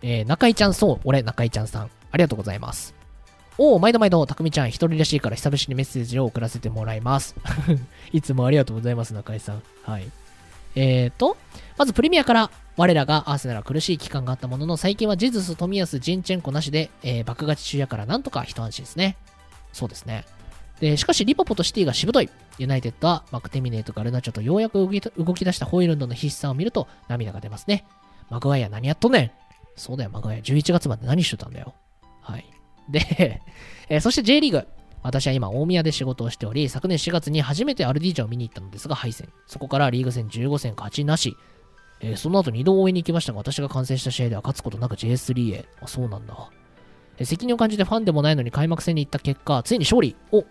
[0.02, 1.90] えー、中井ちゃん、そう、俺、中井ちゃんさん。
[2.10, 2.94] ありがとうございます。
[3.58, 7.34] おお、毎度毎度、たくみちゃん、一人らしいから久々にメッセージを送らせてもらいます。
[8.12, 9.62] いつもありがとうございます、中井さん。
[9.82, 10.10] はい。
[10.74, 11.38] えーと、
[11.78, 19.16] まずプレミアから、我らがアーセナル苦しい期間があったものの、最近はジズス、富安、ジンチェンコなしで、えー、爆勝ち中やからなんとか一安心ですね。
[19.72, 20.26] そうですね。
[20.80, 22.28] で、しかし、リポポとシティがしぶとい。
[22.58, 27.86] ユナイテッドはマクテミネート、ガルナチョとようやく動き出したホイールンドの必死さを見ると涙が出ますね。
[28.28, 29.30] マグワイア何やっとんねん
[29.76, 30.40] そうだよ、マグワイア。
[30.40, 31.74] 11月まで何してたんだよ。
[32.20, 32.44] はい。
[32.88, 33.40] で、
[33.88, 34.66] えー、そして J リーグ。
[35.02, 39.28] 私は今、大宮で仕事をしており、昨年4月に初めてアルディージャを見に行ったのですが、敗戦。
[39.46, 41.36] そこからリーグ戦15戦勝ちなし。
[42.00, 45.64] えー、その後2度応援に行きましたが、私が観戦した試合では勝つことなく J3 へ。
[45.80, 46.50] あ、そうなんだ。
[47.18, 50.44] えー、責任を感じてファンでもないのに開幕戦に行った結果、ついに勝利を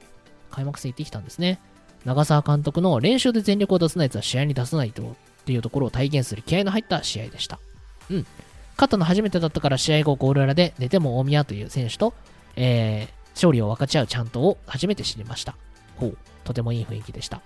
[0.50, 1.60] 開幕戦行ってきたんですね。
[2.06, 5.06] 長澤監督の練習で全力を出さないやつは試合に出さないとっ
[5.46, 7.60] ていうところを体現する気合の入った試合でした。
[8.10, 8.26] うん。
[8.76, 12.14] 勝ったの初めてだったから試合後ゴール裏で寝ても大宮という選手と、
[12.56, 15.56] えー、勝利を分かち合うちゃんとを初めて知りました。
[15.98, 17.42] ほう、とてもいい雰囲気でした。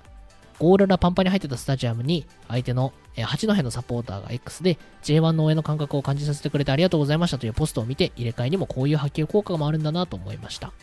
[0.58, 10.74] ゴール裏パンパンに入ってたスタジアムに相手の、えー、八戸のサポーターが X で J1 の応援の感覚を感じさせてくれてありがとうございましたというポストを見て入れ替えにもこういう波及効果もあるんだなと思いました。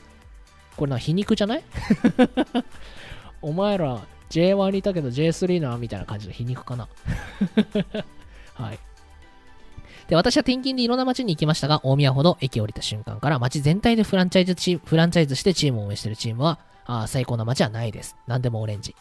[0.77, 1.63] これな、皮肉じゃない？
[3.43, 6.89] お前ら J1 にいたけど J3 なみたいな感じの皮肉かな
[8.55, 8.79] はい。
[10.09, 18.17] で、私は転勤でいろんな街に行きましたが、大宮ほど駅降りた瞬間から街全体でフランチャイズチーム、フランチャイズしてチームを応援してるチームは、あ最高な街はないです。
[18.27, 18.95] 何でもオレンジ。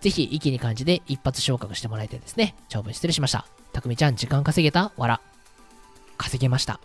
[0.00, 2.56] ぜひ、息に感じで一発昇格してもらいたいですね。
[2.68, 3.46] 長文失礼しました。
[3.72, 4.90] たくみちゃん、時間稼げた？
[4.96, 5.20] わら。
[6.18, 6.80] 稼げました。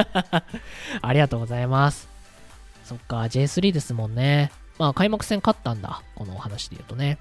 [1.00, 2.08] ありがとうございます。
[2.84, 4.52] そっか、J3 ですもんね。
[4.78, 6.02] まあ、開幕戦勝ったんだ。
[6.14, 7.18] このお話で言うとね。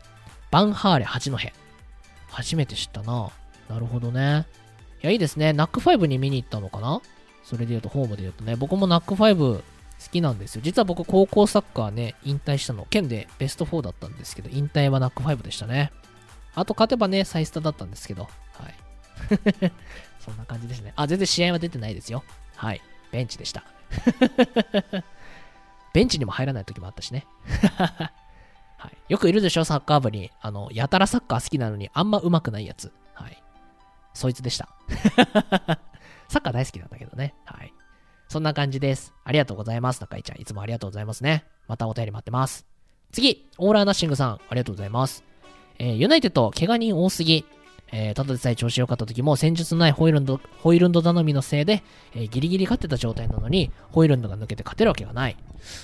[0.52, 1.38] バンハーレ八戸。
[2.30, 3.30] 初めて知ったな。
[3.70, 4.46] なるほどね。
[5.04, 5.52] いや、いいですね。
[5.52, 7.02] ナック5に見に行ったのかな？
[7.44, 9.64] それで言うと、ホームで言うとね、僕もナック5好
[10.12, 10.62] きなんですよ。
[10.64, 15.92] 実は僕、高校サッカーね、引退したの、県でベスト4だったんですけど、引退はナック5でしたね。
[16.56, 18.30] あと勝てばね、サイスタだったんですけど、は
[18.70, 18.76] い。
[20.24, 20.94] そんな感じですね。
[20.96, 22.24] あ、全然試合は出てないですよ。
[22.56, 22.82] はい。
[23.12, 23.66] ベンチでした。
[25.94, 27.28] ベンチにも入らない時もあったしね。
[28.78, 30.32] はい、よくいるでしょ、サッカー部に。
[30.40, 32.94] あの、やたらサッカー好きなのにあんま上手くないやつ。
[33.14, 33.43] はい。
[34.14, 34.70] そいつでした。
[36.30, 37.36] サッカー大好きなんだけどね。
[37.46, 37.74] はい。
[38.28, 39.14] そんな感じです。
[39.24, 40.42] ありがとうございます、中井ちゃん。
[40.42, 41.46] いつもありがとうございますね。
[41.68, 42.66] またお便り待ってます。
[43.12, 45.24] 次、オーラーナッシングさん、ありがとうございます。
[45.78, 47.46] えー、ユナイテッド、怪我人多すぎ。
[47.92, 51.84] えー、ただでさえ調子良かった時も戦術のないホイルンド、ホイルンド頼みのせいで、
[52.16, 55.38] えー、ギリギリ勝ってた状態なのに、ホイルンドが抜けて勝てるわけがない。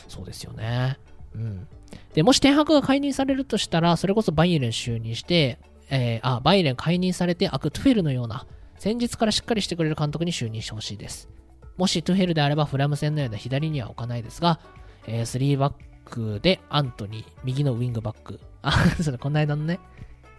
[0.08, 0.98] そうですよね。
[1.36, 1.68] うん。
[2.16, 5.60] で、もしテンハフが解任されるとしたら、それこそバイエルン就任して、
[5.90, 8.46] えー、あ、バイエルン解任されて、あ、トゥフェルのような、
[8.78, 11.30] 戦術からしっかりしてくれる監督に就任してほしいです。
[11.78, 14.60] もしトゥフェルであれば、フラム戦のような左には置かないですが、
[15.08, 15.74] えー、3バッ
[16.06, 18.40] クでアントニー、右のウィングバック。
[18.62, 18.72] あ、
[19.02, 19.80] それこの間のね、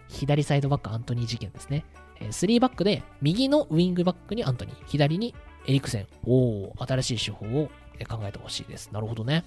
[0.07, 1.85] 左サイドバックアントニー事件ですね。
[2.19, 5.35] えー、3バックで、右のウィングバックにアントニー、左に
[5.65, 6.07] エリクセン。
[6.23, 7.69] おー、新しい手法を
[8.07, 8.89] 考えてほしいです。
[8.91, 9.43] なるほどね。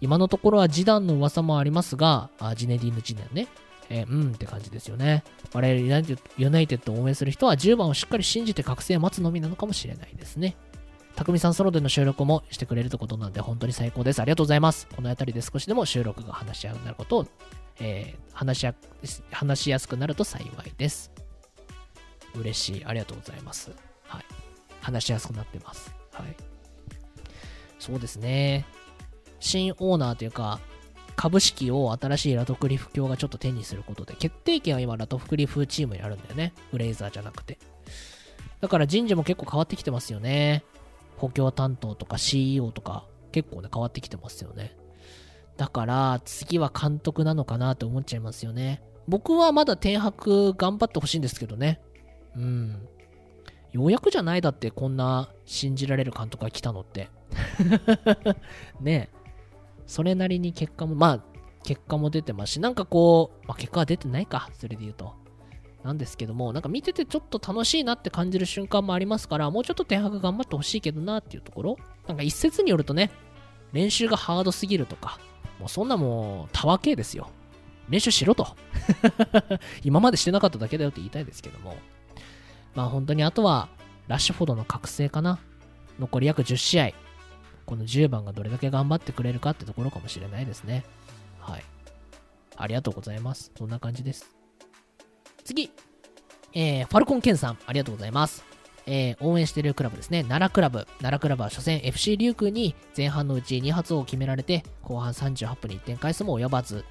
[0.00, 3.48] 今のところはジダンの噂もありますが、あジネディーヌ・ジネンね。
[3.88, 5.24] えー、うんって感じですよね。
[5.52, 5.80] 我々
[6.36, 10.56] ユナイテッドを応援する人は10番をしっかり信じて覚醒を待つのみなのかもしれないですね。
[11.14, 14.20] 匠さんソロでの収録もしてくれるってことなんで本当に最高です。
[14.20, 14.86] ありがとうございます。
[14.94, 17.26] この辺りで少しでも収録が話し合うなることを
[17.80, 18.74] えー、話しや
[19.30, 21.10] 話しやすくなると幸いです。
[22.34, 22.84] 嬉しい。
[22.84, 23.70] ありがとうございます。
[24.06, 24.24] はい。
[24.80, 25.94] 話しやすくなってます。
[26.12, 26.36] はい。
[27.78, 28.66] そうですね。
[29.40, 30.60] 新オーナーというか、
[31.16, 36.52] 株式を新しいラトクリフ教がちょっと手にすることで、決定権は今ラトクリフチームにあるんだよね。
[36.70, 37.58] フレイザーじゃなくて。
[38.60, 40.62] だから人事も結構変わってきてますよね。
[41.16, 44.76] 補強担当とか CEO とか結構ね変わってきてますよね。
[45.56, 48.82] だから次は監督なのかなと思っちゃいますよね。
[49.08, 51.80] 僕はまだ天白頑張ってほしいんですけどね。
[52.36, 52.88] うん。
[53.72, 57.08] ようやくじゃないだってこんな信じられる監督が来たのって。
[58.80, 59.15] ねえ。
[59.86, 61.24] それなりに結果も、まあ、
[61.64, 65.14] 結果も出てますし、なんかこう、まあ結果は出てないか、それで言うと。
[65.84, 71.76] なんですけども、なんか見ててちょっと楽しいなって感じる瞬間もありますから、もうちょっと天白頑張ってほしいけどなっていうところ。
[72.08, 73.10] なんか一説によるとね、
[73.72, 75.18] 練習がハードすぎるとか、
[75.60, 77.30] もうそんなもう、たわけですよ。
[77.88, 78.48] 練習しろと。
[79.84, 81.76] 今までしてなかっただけだよって言いたいですけども。
[82.74, 83.68] まあ本当にあとは、
[84.08, 85.38] ラッシュフォードの覚醒かな。
[85.98, 86.90] 残り約10試合。
[87.66, 90.84] この10番がどれだけ頑張ってくれるかってところかもしれないですね。
[91.38, 91.64] はい。
[92.56, 93.52] ありがとうございます。
[93.58, 94.30] そんな感じです。
[95.44, 95.70] 次。
[96.54, 98.44] えー、ファルコンケンさん、ありがとうございます。
[98.86, 100.22] えー、応援しているクラブですね。
[100.22, 100.86] 奈良クラブ。
[100.98, 106.84] 奈良クラブは初戦 FC 琉球に前半のうち2発を決められて、後半38分に1点返すも及ばず。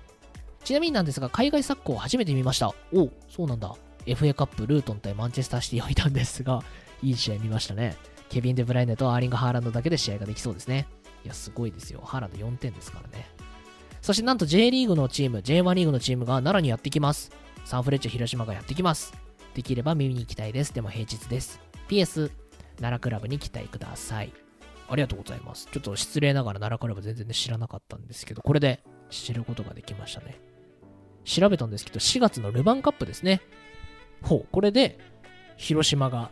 [0.66, 2.74] ちなみになんですが、海外サッカーを初めて見ました。
[2.94, 3.74] おそうなんだ。
[4.06, 6.62] FA カップルートン対マンチェスターシティをいたんですが、
[7.02, 7.96] いい試合見ましたね。
[8.30, 10.88] ケビン・デブライネとアーリング・ハーランドだけで試合ができそうですね。
[11.24, 12.02] いや、すごいですよ。
[12.04, 13.28] ハーランド4点ですからね。
[14.02, 17.32] そしてなんと J リーグのチーム、J1 リーグのチームが奈良にやってきます。
[17.64, 19.14] サンフレッチェ広島がやってきます。
[19.56, 20.74] できれば見に行きたいです。
[20.74, 21.60] でも平日です。
[21.88, 22.32] PS、
[22.78, 24.32] 奈良クラブに期待ください。
[24.88, 25.68] ありがとうございます。
[25.72, 30.40] ちょっと失礼ながら奈良クラブ全然、ね、知らなかったんですけど、これで知ることができましたね。
[31.24, 33.42] 調べたんですけど、4月のルヴァンカップですね。
[34.22, 35.00] ほう、これで
[35.58, 36.30] 広島が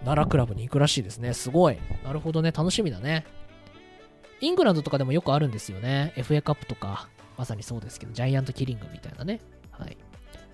[0.00, 1.32] 奈良クラブに行くらしいですね。
[1.32, 1.78] すごい。
[2.04, 2.50] なるほどね。
[2.50, 3.24] 楽しみだね。
[4.40, 6.12] イングランドとかでもよくあるんですよね。
[6.16, 9.40] FA カップとか、まさにそうですけど、ジャイアントキリングみたいなね。
[9.70, 9.96] はい。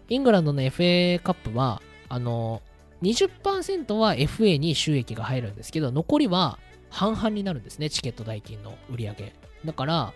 [0.09, 2.63] イングランドの FA カップは、あの、
[3.03, 6.59] 20%は FA に収益が入るんですけど、残りは
[6.91, 7.89] 半々になるんですね。
[7.91, 9.33] チケット代金の売り上げ。
[9.65, 10.13] だから、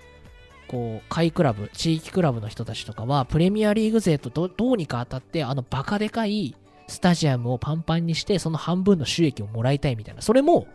[0.69, 6.57] こう、下位クラブ、地域クラブの人たちとかは、プレミアリーグ勢とどうにか当たって、あのバカでかい
[6.87, 10.67] スタジアムをパンパンにして、その半分の収益をもらいたいみたいな、それも、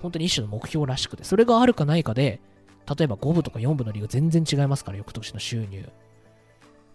[0.00, 2.40] 本当に一種の目標らしくて、それがあるかないかで、
[2.98, 5.88] 例えば5部とか4部のリーグ全然違いますから、翌年の収入。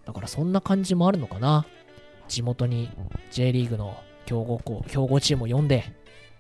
[0.06, 1.66] だからそんな感じもあるのかな。
[2.28, 2.90] 地元に
[3.32, 3.96] J リーグの
[4.26, 5.94] 強豪校、強豪チームを呼んで、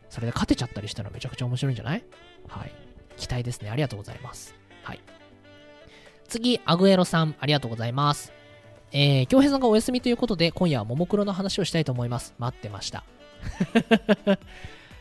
[0.09, 2.03] それで勝てちゃったりしたらめちゃくちゃ面白いんじゃない？
[2.47, 2.71] はい。
[3.17, 3.69] 期待ですね。
[3.69, 4.55] ありがとうございます。
[4.83, 4.99] はい。
[6.27, 8.33] 次、アグエロさん、ありがとうございます。
[8.97, 12.33] えー、京平さんがお休みということで、今夜はももクロの話をしたいと思います。
[12.39, 13.03] 待ってました。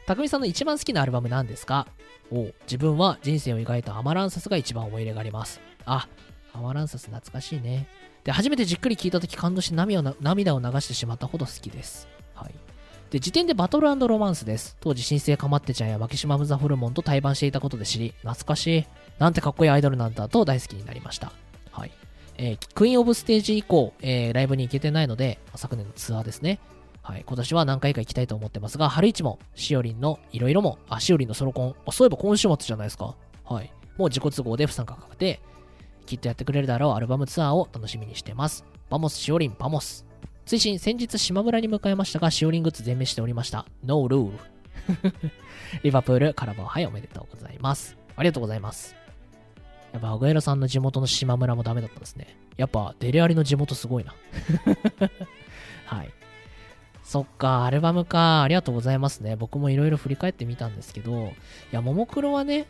[0.05, 1.87] たくみさんの一番好きなアルバム何ですか？
[2.33, 5.61] お自分は人生を描いたアマランサスが一番思い入れがあります。
[5.85, 6.09] あ、
[6.53, 7.87] アマランサス懐かしいね。
[8.25, 12.09] で、初めてじっくり聞いた時感動して涙を涙を流してしまったほど好きです。
[12.35, 12.55] はい。
[13.11, 14.77] で、時点でバトルロマンスです。
[14.81, 18.87] 当時、新生かまってちゃんやマキシマムザホルモンと対バンしていたことで知り、懐かしい。
[19.21, 21.31] なんてかっこいいアイドルなんだと大好きになりました。
[21.71, 21.93] はい。
[22.37, 26.61] えー、クイーンオブステージ以降、えー、ライブに行けてないので、昨年のツアーですね。
[27.03, 27.25] はい。
[27.27, 33.15] 今年は何回か行きたいと思ってますが、春一も、しおりんのいろいろも、あ、しおりんのソロコン、あ、そういえば今週末じゃないですか。
[33.45, 33.73] はい。
[33.99, 35.41] もう自己都合で不参加確定。
[36.07, 38.65] きっとやってくれるだろうアルバムツアーを楽しみにしてます。
[38.91, 40.07] バモスしおりんバモス。
[40.47, 43.67] 追伸、先日島村に向かいましたが、しおりんグッズ全滅しておりました。
[43.85, 44.39] ノールール。
[45.83, 47.97] リバプール、カラバオハイおめでとうございます。
[48.17, 49.04] ありがとうございます。
[49.95, 52.37] やっぱアグエロさんの地元の島村もダメだったんですね。
[52.57, 54.13] やっぱデレアリの地元すごいな。
[55.87, 56.11] はい。
[57.05, 58.43] そっか、アルバムか。
[58.43, 59.37] ありがとうございますね。
[59.37, 61.31] 僕もいろいろ振り返ってみたんですけど、い
[61.71, 62.67] や、ももクロはね、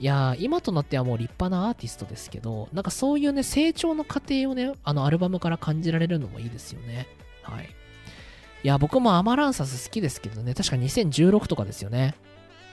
[0.00, 7.06] いや、今となってはもう立派なアーティストですけど、なんかそういうね、成長の過程をね、あのアルバムから感じられるのもいいですよね。
[7.42, 7.68] はい。
[8.64, 12.16] いや、僕もアマランサス好きですけどね、確か2016とかですよね。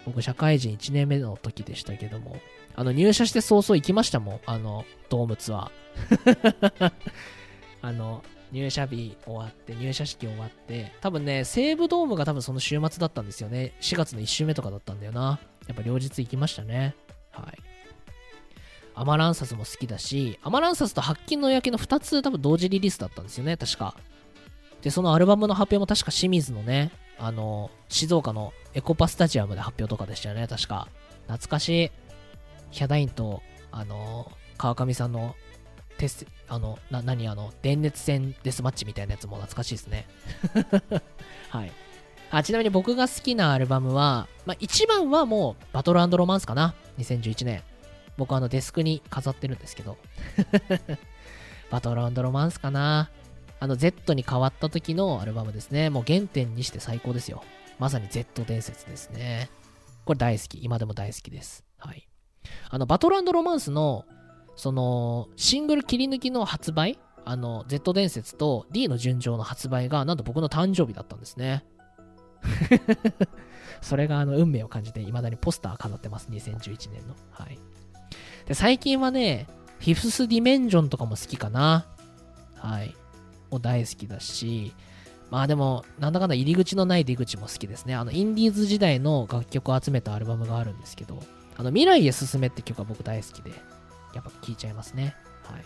[0.09, 2.37] 僕、社会人1年目の時でしたけども、
[2.75, 4.39] あの、入社して早々行きましたもん。
[4.45, 6.91] あの、ドームツアー。
[7.81, 13.73] あの、入社日終わって、入社式終わって、多分ね、西武ドームが多分その週末だったんですよね。
[13.81, 15.39] 4月の1週目とかだったんだよな。
[15.67, 16.95] やっぱ両日行きましたね。
[17.31, 17.59] はい。
[18.95, 23.95] アマランサスも好きだし、アマランサスと白金の焼けの2つ多分同時リリースだったんですよね、確か。
[24.81, 30.87] で、そのアルバムの発表も確か清水のね、あの、静岡のエコパスタジアムで発表とかでしたよね、確か。
[31.27, 31.91] 懐かしい。
[32.71, 33.41] ヒャダインと、
[33.71, 35.35] あの、川上さんの
[35.97, 40.07] テス、あの、な、何あの、電熱線デスマッチみたいなやつも懐かしいですね。
[41.49, 41.71] はい。
[42.31, 46.73] あ、ちなみに僕が好きなアルバムは、まあ、一番はもう、バトルロマンスかな。
[46.99, 47.63] 2011年。
[48.17, 49.97] 僕あのデスクに飾ってるんですけど。
[51.71, 53.09] バトルロマンスかな。
[53.59, 55.89] あの Z に変わった時のアルバムですね。
[55.89, 57.43] もう原点にして最高ですよ。
[57.77, 59.49] まさに Z 伝説ですね。
[60.05, 60.63] これ大好き。
[60.63, 61.63] 今でも大好きです。
[61.77, 62.07] はい。
[62.69, 64.05] あの、バトルロマンスの、
[64.55, 66.99] その、シングル切り抜きの発売？
[67.25, 71.65] あの、Z 伝説と D の順調の発売が、なんと僕の誕生日だったんですね。
[73.81, 76.29] それがあの運命を感じて、未だにポスター飾ってます。
[76.31, 77.15] 2011年の。
[77.31, 77.59] はい。
[78.45, 79.47] で、最近はね、
[79.79, 81.85] フィフスディメンジョンとかも好きかな。
[82.55, 82.95] はい。
[83.51, 84.73] も大好きだし、
[85.31, 87.95] まあでも、なんだかんだ入り口のない出口も好きですね。
[87.95, 91.21] あの、インディーズ時代の楽曲を集めたアルバムがあるんですけど、
[91.57, 93.51] あの、未来へ進めって曲は僕大好きで、
[94.13, 95.15] やっぱ聴いちゃいますね。
[95.43, 95.63] はい。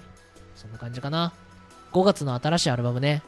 [0.55, 1.33] そんな感じかな。
[1.93, 3.23] 5月の新しいアルバムね、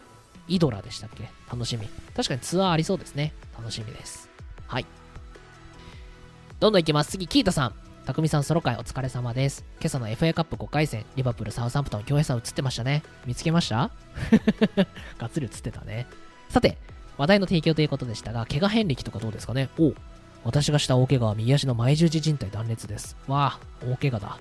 [0.48, 1.30] イドラでしたっけ？
[1.50, 1.88] 楽しみ。
[2.16, 3.34] 確かにツアーありそうですね。
[3.58, 4.30] 楽しみです。
[4.68, 4.86] はい。
[6.60, 7.12] どんどんいきます。
[7.12, 7.74] 次、キータさん。
[8.06, 9.66] 匠さんソロ会お疲れ様です。
[9.80, 13.02] 今朝の FA カップ5回戦、リバプール、サウサンプトン、京平さん映ってましたね。
[13.26, 13.90] 見つけました？
[15.18, 16.06] がっつり映ってたね。
[16.50, 16.78] さて、
[17.18, 19.70] 話題の提供ということでしたが、怪我遍歴とかどうですかね？
[19.80, 19.94] お
[20.44, 23.18] 私がした大怪我は右足の前十字靭帯断裂です。
[23.28, 24.38] わあ、大怪我だ。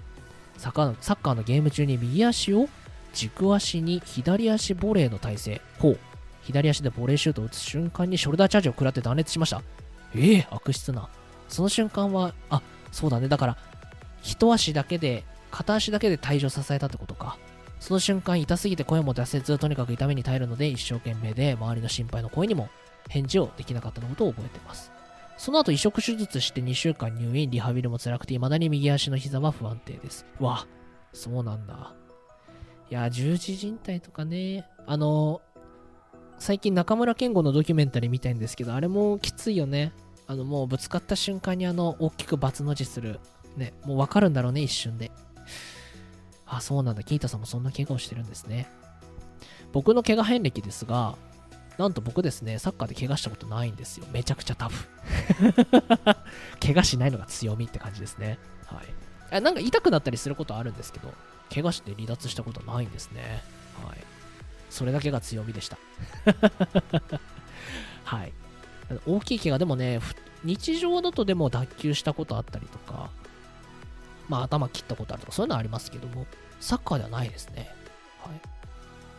[0.58, 2.68] サッカーのサッカーのゲーム中に右足を
[3.14, 5.60] 軸足に左足ボレーの体勢。
[5.78, 5.98] ほう。
[6.42, 9.62] 左足でボレーシュートを打つ瞬間にショルダーチャージを食らって断裂しました。
[10.14, 11.08] ええー、悪質な。
[11.48, 12.60] その瞬間は、あ、
[12.94, 13.26] そうだね。
[13.26, 13.56] だから、
[14.22, 17.36] 一足だけで、片足だけで体重を支えたってことか。
[17.80, 22.68] その瞬間、痛すぎて声も出せず、とにかく痛みに耐えるので、一生懸命で、周りの心配の声にも
[23.08, 24.92] 返事をできなかったのことを覚えてます。
[25.36, 30.24] その後、移植手術して2週間入院、リハビリも辛くて、未だに右足の膝は不安定です。
[30.38, 30.64] わ、
[31.12, 31.94] そうなんだ。
[32.92, 35.42] いや、十字靭帯とかね、あの、
[36.38, 39.92] 最近中村健吾のドキュメンタリー見たいんですけど、あれもきついよね。
[40.26, 43.20] あの、もうぶつかった瞬間にあの、大きくバツの字する。
[43.56, 45.10] ね、もうわかるんだろうね、一瞬で。
[46.46, 47.02] あ、そうなんだ。
[47.02, 48.68] キータさんもそんな怪我をしてるんですね。
[49.72, 51.16] 僕の怪我遍歴ですが、
[51.78, 54.06] なんと僕ですね、サッカーで怪我したことないんですよ。
[54.12, 54.88] めちゃくちゃタフ。
[56.60, 58.38] 怪我しないのが強みって感じですね。
[58.66, 58.82] は
[59.36, 59.42] い。
[59.42, 61.12] なんか痛くなったりすることあるんですけど、
[61.52, 63.42] 怪我して離脱したことないんですね。
[63.84, 63.98] はい。
[64.70, 65.78] それだけが強みでした。
[68.04, 68.32] はい。
[69.06, 70.00] 大きい怪我でもね、
[70.44, 73.10] 日常だとでも脱臼したことあったりとか、
[74.28, 76.26] まあ頭切ったことあるとか、そういうのはありますけども、
[76.60, 77.70] サッカーではないですね。
[78.20, 78.40] はい。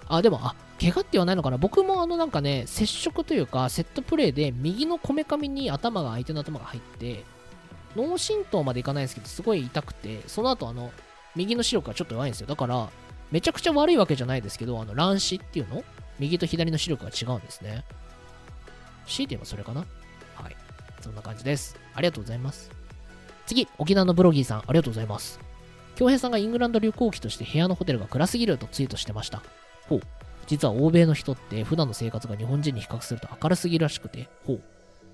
[0.07, 7.23] あ、でも、あ、怪我って言わないのかな僕もあのなんかね、接触というか、セットプレーで右のこめかみに頭が、相手の頭が入って、
[7.95, 10.91] 脳震盪までいかないんですけど、すごい痛くて、その後あの、
[11.35, 12.47] 右の視力がちょっと弱いんですよ。
[12.47, 12.89] だから、
[13.31, 15.83] めちゃくちゃ悪いわけじゃないですけど、あの、乱視っていうの？
[16.19, 17.83] 右と左の視力が違うんですね。
[19.07, 19.85] 強いて言えばそれかな？
[20.35, 20.55] はい。
[21.01, 21.77] そんな感じです。
[21.93, 22.69] ありがとうございます。
[23.45, 25.39] 次、沖縄のブロギーさん、ありがとうございます。
[25.95, 29.43] 京平さんがイングランド旅行機として部屋のホテルが暗すぎるとツイートしてました。
[29.87, 30.01] ほう。
[30.47, 34.61] 実は欧米の人って普段の生活が日本人に比較すると明るすぎるらしくて、ほう。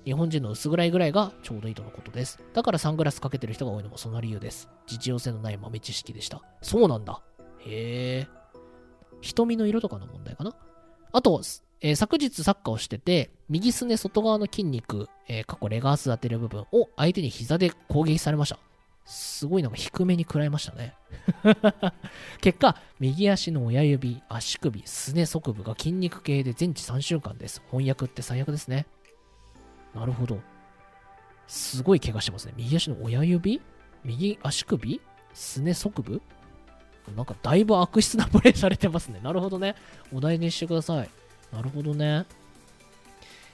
[0.04, 2.42] 日本人の薄暗いぐらいがちょうどいいとのことです。
[2.54, 4.68] だからサングラスかけてる人が多いのもその理由です。
[4.86, 6.42] 実用性のない豆知識でした。
[6.60, 7.22] そうなんだ。
[7.60, 8.28] へえ。
[9.20, 10.56] 瞳の色とかの問題かな？
[11.12, 11.42] あと、
[11.82, 18.58] えー、昨日サッカーをしてて、右すね外側の筋肉、えー、過去レガース当てる部分を相手に膝で攻撃されました。
[19.04, 20.94] すごいなんか低めに食らいましたね。
[22.40, 27.60] 結果、右足の親指、足首、すね側部が筋肉系で全治3週間です。
[27.70, 28.86] 翻訳って最悪ですね。
[29.92, 30.40] なるほど。
[31.48, 32.54] すごい怪我してますね。
[32.56, 33.60] 右足の親指
[34.04, 35.00] 右足首
[35.34, 36.22] すね側部？
[37.16, 39.18] なんかだいぶ悪質なプレイされてますね。
[39.20, 39.74] なるほどね。
[40.12, 41.10] お題にしてください。
[41.52, 42.24] なるほどね。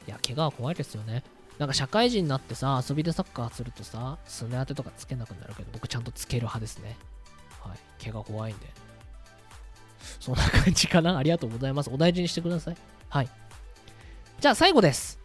[0.07, 1.22] いや、怪我は怖いですよね。
[1.59, 6.96] なんか社会人になってさ、遊びでサッカーするとさ、すね当てとかつけなくなるけど、僕ちゃんとつける派ですね。
[7.61, 8.05] はい。
[8.05, 8.66] 怪我怖いんで。
[10.20, 11.18] そんな感じかな。
[11.18, 11.90] ありがとうございます。
[11.90, 12.76] お大事にしてください。
[13.09, 13.28] はい。
[14.40, 15.18] じゃあ最後です。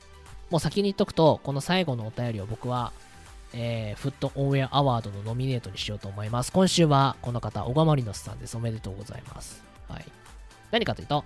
[0.50, 2.92] もう先に言っとくと、この最後のお便りを僕は
[3.54, 6.52] えー、フットオンウェアアワードのノミネートにしようと思います。
[6.52, 8.58] 今週はこの方、小川マリノスさんです。
[8.58, 9.64] おめでとうございます。
[9.88, 10.06] はい。
[10.72, 11.24] 何かというと、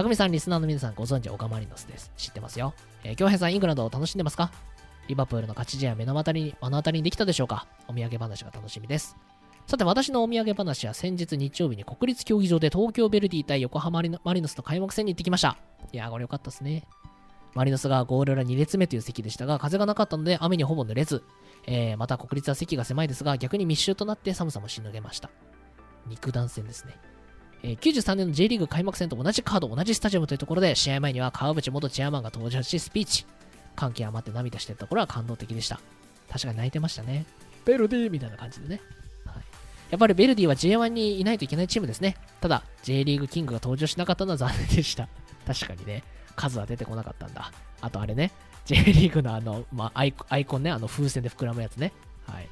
[0.00, 2.10] たくみさん、リスナーの皆さんご存知、小川マリノスです。
[2.16, 2.72] 知ってますよ。
[3.04, 4.50] えー、京平さん、イングランドを楽しんでますか？
[5.08, 7.66] リバプールの勝ち試合目の当たりに、目の当たりにできたでしょうか？
[7.86, 9.14] お土産話が楽しみです。
[9.66, 15.58] さて、私のお土産話は先日日曜日に国立競技場で東京ベルディ対横浜マリノスの開幕戦に行ってきました。
[15.92, 16.86] いやー、これよかったですね。
[17.52, 21.22] マリノスがゴール裏2列目という席でしたが、風がなかったので雨にほぼ濡れず、
[21.66, 25.28] えー、また国立は席が狭いですが、逆に密集となって寒さもしのげました。
[26.06, 26.96] 肉弾戦ですね。
[27.62, 33.26] えー、93年の J リーグ開幕戦と同じカード、同じスタジアムというところで、試合前には川淵元チェアマンが登場し、スピーチ。
[33.76, 35.80] 関係余って涙してるところは感動的でした。
[36.30, 37.24] 確かに泣いてましたね。
[37.64, 38.80] ベルディみたいな感じでね。
[39.24, 39.36] はい、
[39.90, 42.16] やっぱりベルディは J1 にいないといけないチームですね。
[42.40, 45.08] ただ、J リーグキングが登場しなかったのは残念でした。
[45.46, 46.04] 確かにね、
[46.36, 47.52] 数は出てこなかったんだ。
[47.80, 48.32] あとあれね、
[48.66, 51.92] J リーグのあの、まあ、アイコンね、あの風船で膨らむやつね。
[52.26, 52.48] はい。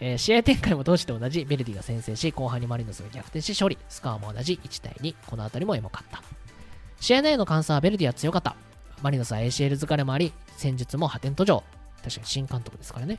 [0.00, 3.78] えー、試合展開も当時と同じベルディが先制し、後半にマリノスが逆転し勝利。
[3.88, 5.14] スカーも同じ1対2。
[5.26, 6.22] この辺りもエモかった。
[7.00, 8.56] 試合内の感想はベルディは強かった。
[9.02, 11.62] マリノスは ACL 疲れもあり、戦術も破天途上。
[12.02, 13.18] 確かに新監督ですからね。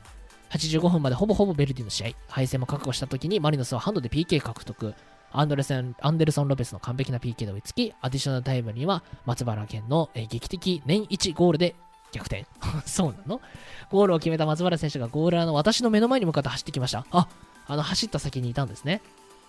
[0.50, 2.10] 85分までほぼほぼベルディの試合。
[2.28, 4.94] 敗戦も覚悟した時にマリノスはハンドで PK 獲得。
[5.34, 11.74] アンドレセンアンデルソン・ロペスの完璧な PK で追いつき、アディショナルタイムには松原健の、劇的年1ゴールで
[12.12, 12.46] 逆転。
[12.86, 13.40] そうなの？
[13.90, 17.06] ゴールを決めた松原選手がゴーラーの私の目の前に向かって走ってきました。
[17.10, 17.28] あ、
[17.66, 19.02] あの走った先にいたんですね。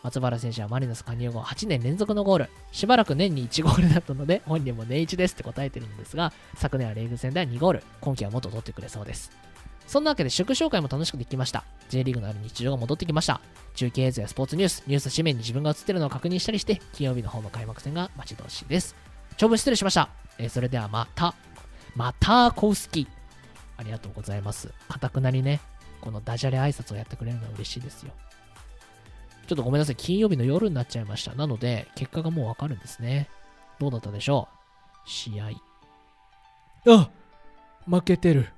[0.03, 2.49] 松原選手はマリノス加入後8年連続のゴール。
[2.71, 7.83] しばらく年に1ゴールだったので、本人も年1ですって答えてるんですが、昨年はレーグ戦では2ゴール。
[8.01, 9.31] 今季はもっと取ってくれそうです。
[9.87, 11.63] そんなわけで祝勝会も楽しくできました。
[11.89, 13.39] J リーグのある日常が戻ってきました。
[13.75, 18.95] 中継映像やスポーツニュース、ニュース紙面に自分が映ってるのを確認したりして、金曜日の方の開幕戦が待ち遠しいです。
[19.37, 20.09] 長文失礼しました。
[20.37, 21.33] えー、それではまた、
[21.95, 23.07] またコウスキ。
[23.77, 24.69] ありがとうございます。
[24.87, 25.59] かたくなにね、
[26.01, 28.11] このダジャレ挨拶をやってくれるのは嬉しいですよ。
[29.47, 29.95] ちょっとごめんなさい。
[29.95, 31.35] 金曜日の夜になっちゃいました。
[31.35, 33.29] なので、結果がもうわかるんですね。
[33.79, 34.47] どうだったでしょ
[35.05, 35.09] う？
[35.09, 35.51] 試合。
[36.87, 37.09] あ
[37.89, 38.49] 負けてる。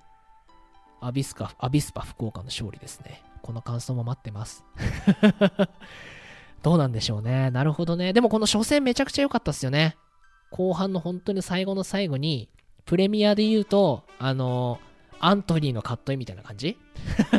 [1.02, 3.24] アビスカ、アビスパ福岡の勝利ですね。
[3.42, 4.64] この感想も待ってます。
[6.64, 7.52] どうなんでしょうね。
[7.52, 8.12] なるほどね。
[8.14, 9.98] でもこの初戦めちゃくちゃ良かったっすよね。
[10.50, 12.50] 後半の本当に最後の最後に、
[12.86, 14.80] プレミアで言うと、あの
[15.20, 16.78] アントニーのカットインみたいな感じ？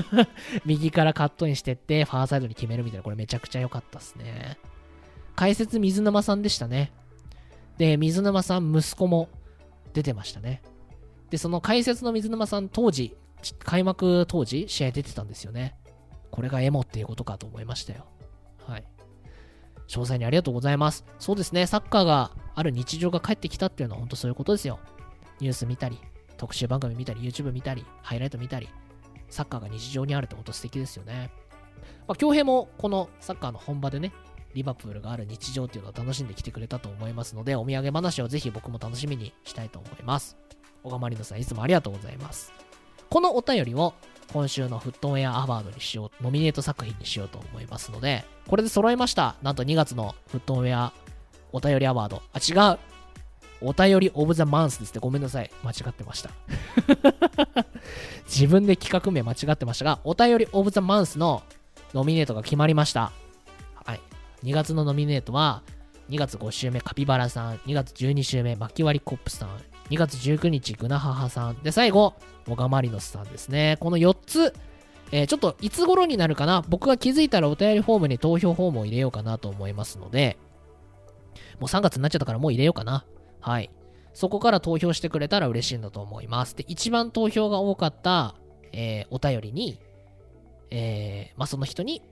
[0.67, 4.59] 右からカットインしてって、ファーサイドに決めるみたいな、これめちゃくちゃ良かったっすね。
[5.35, 6.93] 解説水沼さんでしたね。
[7.79, 9.29] で、水沼さん、息子も
[9.93, 10.63] 出てましたね。
[11.31, 13.17] で、その解説の水沼さん、当時、
[13.59, 15.77] 開幕当時、試合出てたんですよね。
[16.31, 18.07] これがエモっていうことかと思いましたよ。
[18.67, 18.85] はい。
[19.89, 21.05] 詳細にありがとうございます。
[21.19, 24.81] そうですね、サッカーがある日常が帰ってきたっていうのは本当そういうことですよ。
[25.41, 25.99] ニュース見たり、
[26.37, 28.69] 特集番組見たり、YouTube 見たり、ハイライト見たり、
[29.29, 31.31] サッカーが日常にあるって本当素敵ですよね。
[32.07, 34.13] まあ、京平もこのサッカーの本場でね、
[34.55, 40.37] リバプールがある日常っていうのを楽しんできてくれたと思いますので、お土産話をぜひ僕も楽しみにしたいと思います。
[40.83, 42.53] 小川まりのさん、いつもありがとうございます。
[43.11, 43.95] このお便りを
[44.33, 49.37] 今週のフットウェアアワードにしよう、ノミネート作品にしようと思いますので、これで揃いました。
[49.43, 50.93] なんと2月のフットウェア
[51.53, 52.23] お便りアワード。
[52.33, 52.96] あ、違う。
[53.61, 55.01] お便りオブザマンスですね。
[55.01, 55.51] ごめんなさい。
[55.63, 56.31] 間違ってました。
[58.27, 61.43] 自分で企画名間違ってましたが、お便りオブザマンスの
[61.95, 63.13] ノミネートが決まりました。
[63.85, 64.01] はい。
[64.45, 65.63] 2月のノミネートは、
[66.11, 69.49] 2月5週目カピバラさん、2月12週目巻き割りコップさん、
[69.91, 72.15] 2月19日グナハハさん、で、最後、
[72.47, 73.77] モガマリノスさんですね。
[73.81, 74.55] この4つ、
[75.13, 76.65] えー、ちょっといつ頃になるかな？
[76.69, 80.37] 僕が気づいたらお便りフォームに投票フォームを入れようかなと思いますので、
[81.61, 83.05] もう3月になっちゃったからもう入れようかな。
[83.47, 83.71] はい。
[84.13, 86.57] そこから投票してくれたら嬉しいんだと思います。
[86.57, 88.35] で、一番投票が多かった、
[88.73, 89.79] えー、お便りに、
[90.71, 92.03] えー、まあ、その人に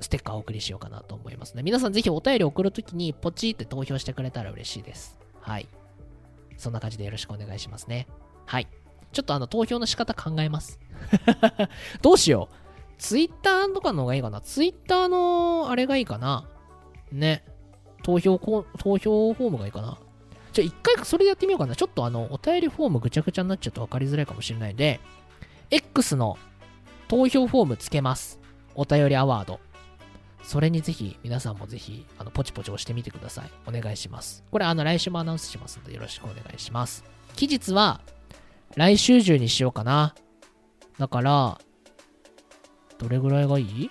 [0.00, 1.62] ステッカーをお送りしようかなと思いますね。
[1.62, 5.16] 皆さんぜひお便り送るときにポチって投票してくれたら嬉しいです。
[5.40, 5.68] はい。
[6.56, 8.08] そんな感じでよろしくお願いしますね。
[8.46, 8.66] はい。
[9.12, 10.80] ちょっとあの投票の仕方考えます。
[12.02, 12.54] どうしよう。
[12.98, 14.40] ツイッターとかの方がいいかな。
[14.40, 16.48] ツイッターのあれがいいかな。
[17.12, 17.44] ね。
[18.02, 19.96] 投票投票フォームがいいかな。
[20.62, 21.74] じゃあ一回それでやってみようかな。
[21.74, 25.00] ちょっとあの、お便りフォームぐちゃぐちゃになっちゃうと分かりづらいかもしれないんで、
[25.70, 26.38] X の
[27.08, 28.40] 投票フォームつけます。
[28.74, 29.60] お便りアワード。
[30.42, 33.50] それにぜひ、皆さんもぜひ、あの、ポチポチ押してみてください。
[33.66, 34.44] お願いします。
[34.50, 37.04] これ、あの、来週もアナウンスしますので、よろしくお願いします。
[37.36, 38.00] 期日は、
[38.76, 40.14] 来週中にしようかな。
[40.98, 41.60] だから、
[42.98, 43.90] どれぐらいがいい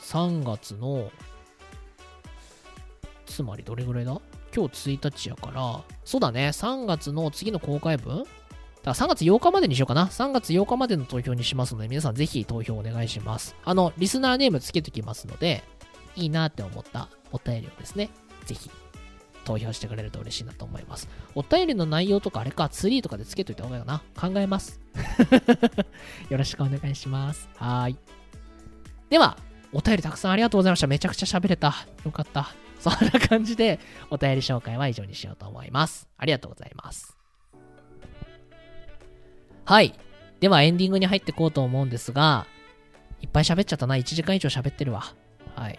[0.00, 1.10] ?3 月の、
[3.26, 4.20] つまりどれぐらいだ？
[4.56, 8.18] 今日1日やから、そうだね、3月の次の公開分？
[8.18, 8.28] だか
[8.84, 10.06] ら3月8日までにしようかな。
[10.06, 13.54] 3月8日までの投票にしますので、皆さんぜひ投票お願いします。
[13.64, 15.62] あの、リスナーネームつけときますので、
[16.14, 18.08] いいなって思ったお便りをですね、
[18.46, 18.70] ぜひ
[19.44, 21.08] 投票してくれると嬉しいなと思います。
[21.34, 24.02] お便りの内容とかあれか、ツリーとかでつけといた方がいいかな。
[24.18, 24.80] 考えます。
[26.30, 27.48] よろしくお願いします。
[27.56, 27.96] はい。
[29.10, 29.36] では、
[29.72, 30.86] お便りたくさんありがとうございました。
[30.86, 31.74] めちゃくちゃ喋れた。
[32.04, 32.65] よかった。
[32.80, 36.08] そんな感じで、お便り紹介は以上にしようと思います。
[36.16, 37.16] ありがとうございます。
[39.64, 39.98] はい。
[40.40, 42.46] ではエンディングに入っていこうと思うんですが、
[43.20, 43.96] いっぱい喋っちゃったな。
[43.96, 45.14] 1時間以上喋ってるわ。
[45.54, 45.78] はい。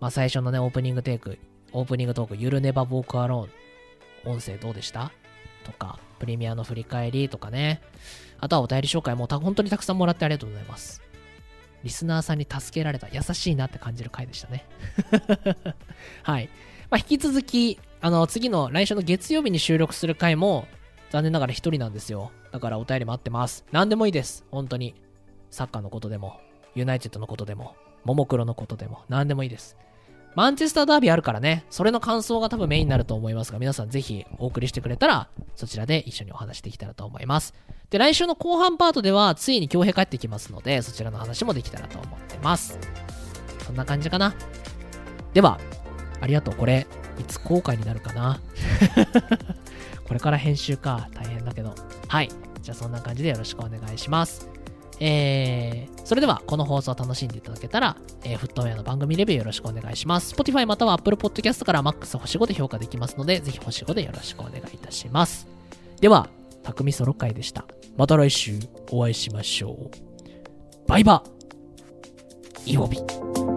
[0.00, 1.38] まあ最初のね、オープニングテイク、
[1.72, 5.10] オープニングトーク、ゆるねばボークアローン、音声どうでした？
[5.64, 7.80] とか、プレミアの振り返りとかね。
[8.38, 11.02] あとはお便り紹介もた本当にたくさんもらってありがとうございます。
[11.84, 14.66] リスナーさんに助けられた、優しいなって感じる回でしたね。
[16.22, 16.48] はい。
[16.90, 20.66] まあ、引き続き、あの、次の来週の月曜日に収録する回も、
[21.10, 22.32] 残念ながら一人なんですよ。
[22.52, 23.64] だからお便り待ってます。
[23.72, 24.44] 何でもいいです。
[24.50, 24.94] 本当に。
[25.50, 26.40] サッカーのことでも、
[26.74, 29.76] ユナイテッドのことでも、ももクロのことでも、何でもいいです。
[30.36, 37.54] マンチェスターダービーあるからね、それの感想が多分メインになると思いますが、皆さんぜひお送りしてくれたら、そちらで一緒にお話できたらと思います。
[37.88, 42.78] で、来週の後半パートでは、ついに京平帰ってきますので、そちらの話もできたらと思ってます。
[43.64, 44.34] そんな感じかな。
[45.32, 45.58] では、
[46.20, 46.54] ありがとう。
[46.54, 46.86] これ、
[47.18, 48.38] いつ公開になるかな
[50.06, 51.08] これから編集か。
[51.14, 51.74] 大変だけど。
[52.08, 52.28] はい。
[52.60, 54.50] じゃあそんな感じでよろしくお願いします。
[55.00, 60.34] えー、それではこの放送を楽しんでいただけたら、えー、フットウェアの番組レビューよろしくお願いします。
[60.34, 65.46] Spotify または Apple Podcast から MAX 星5で評価できますので、ぜひ星5でよろしくお願いいたします。
[66.00, 66.28] では、
[66.62, 67.64] 匠ソロ会でした。
[67.96, 68.58] また来週
[68.90, 69.90] お会いしましょう。
[70.88, 71.22] バイバ
[72.64, 73.55] イ曜日。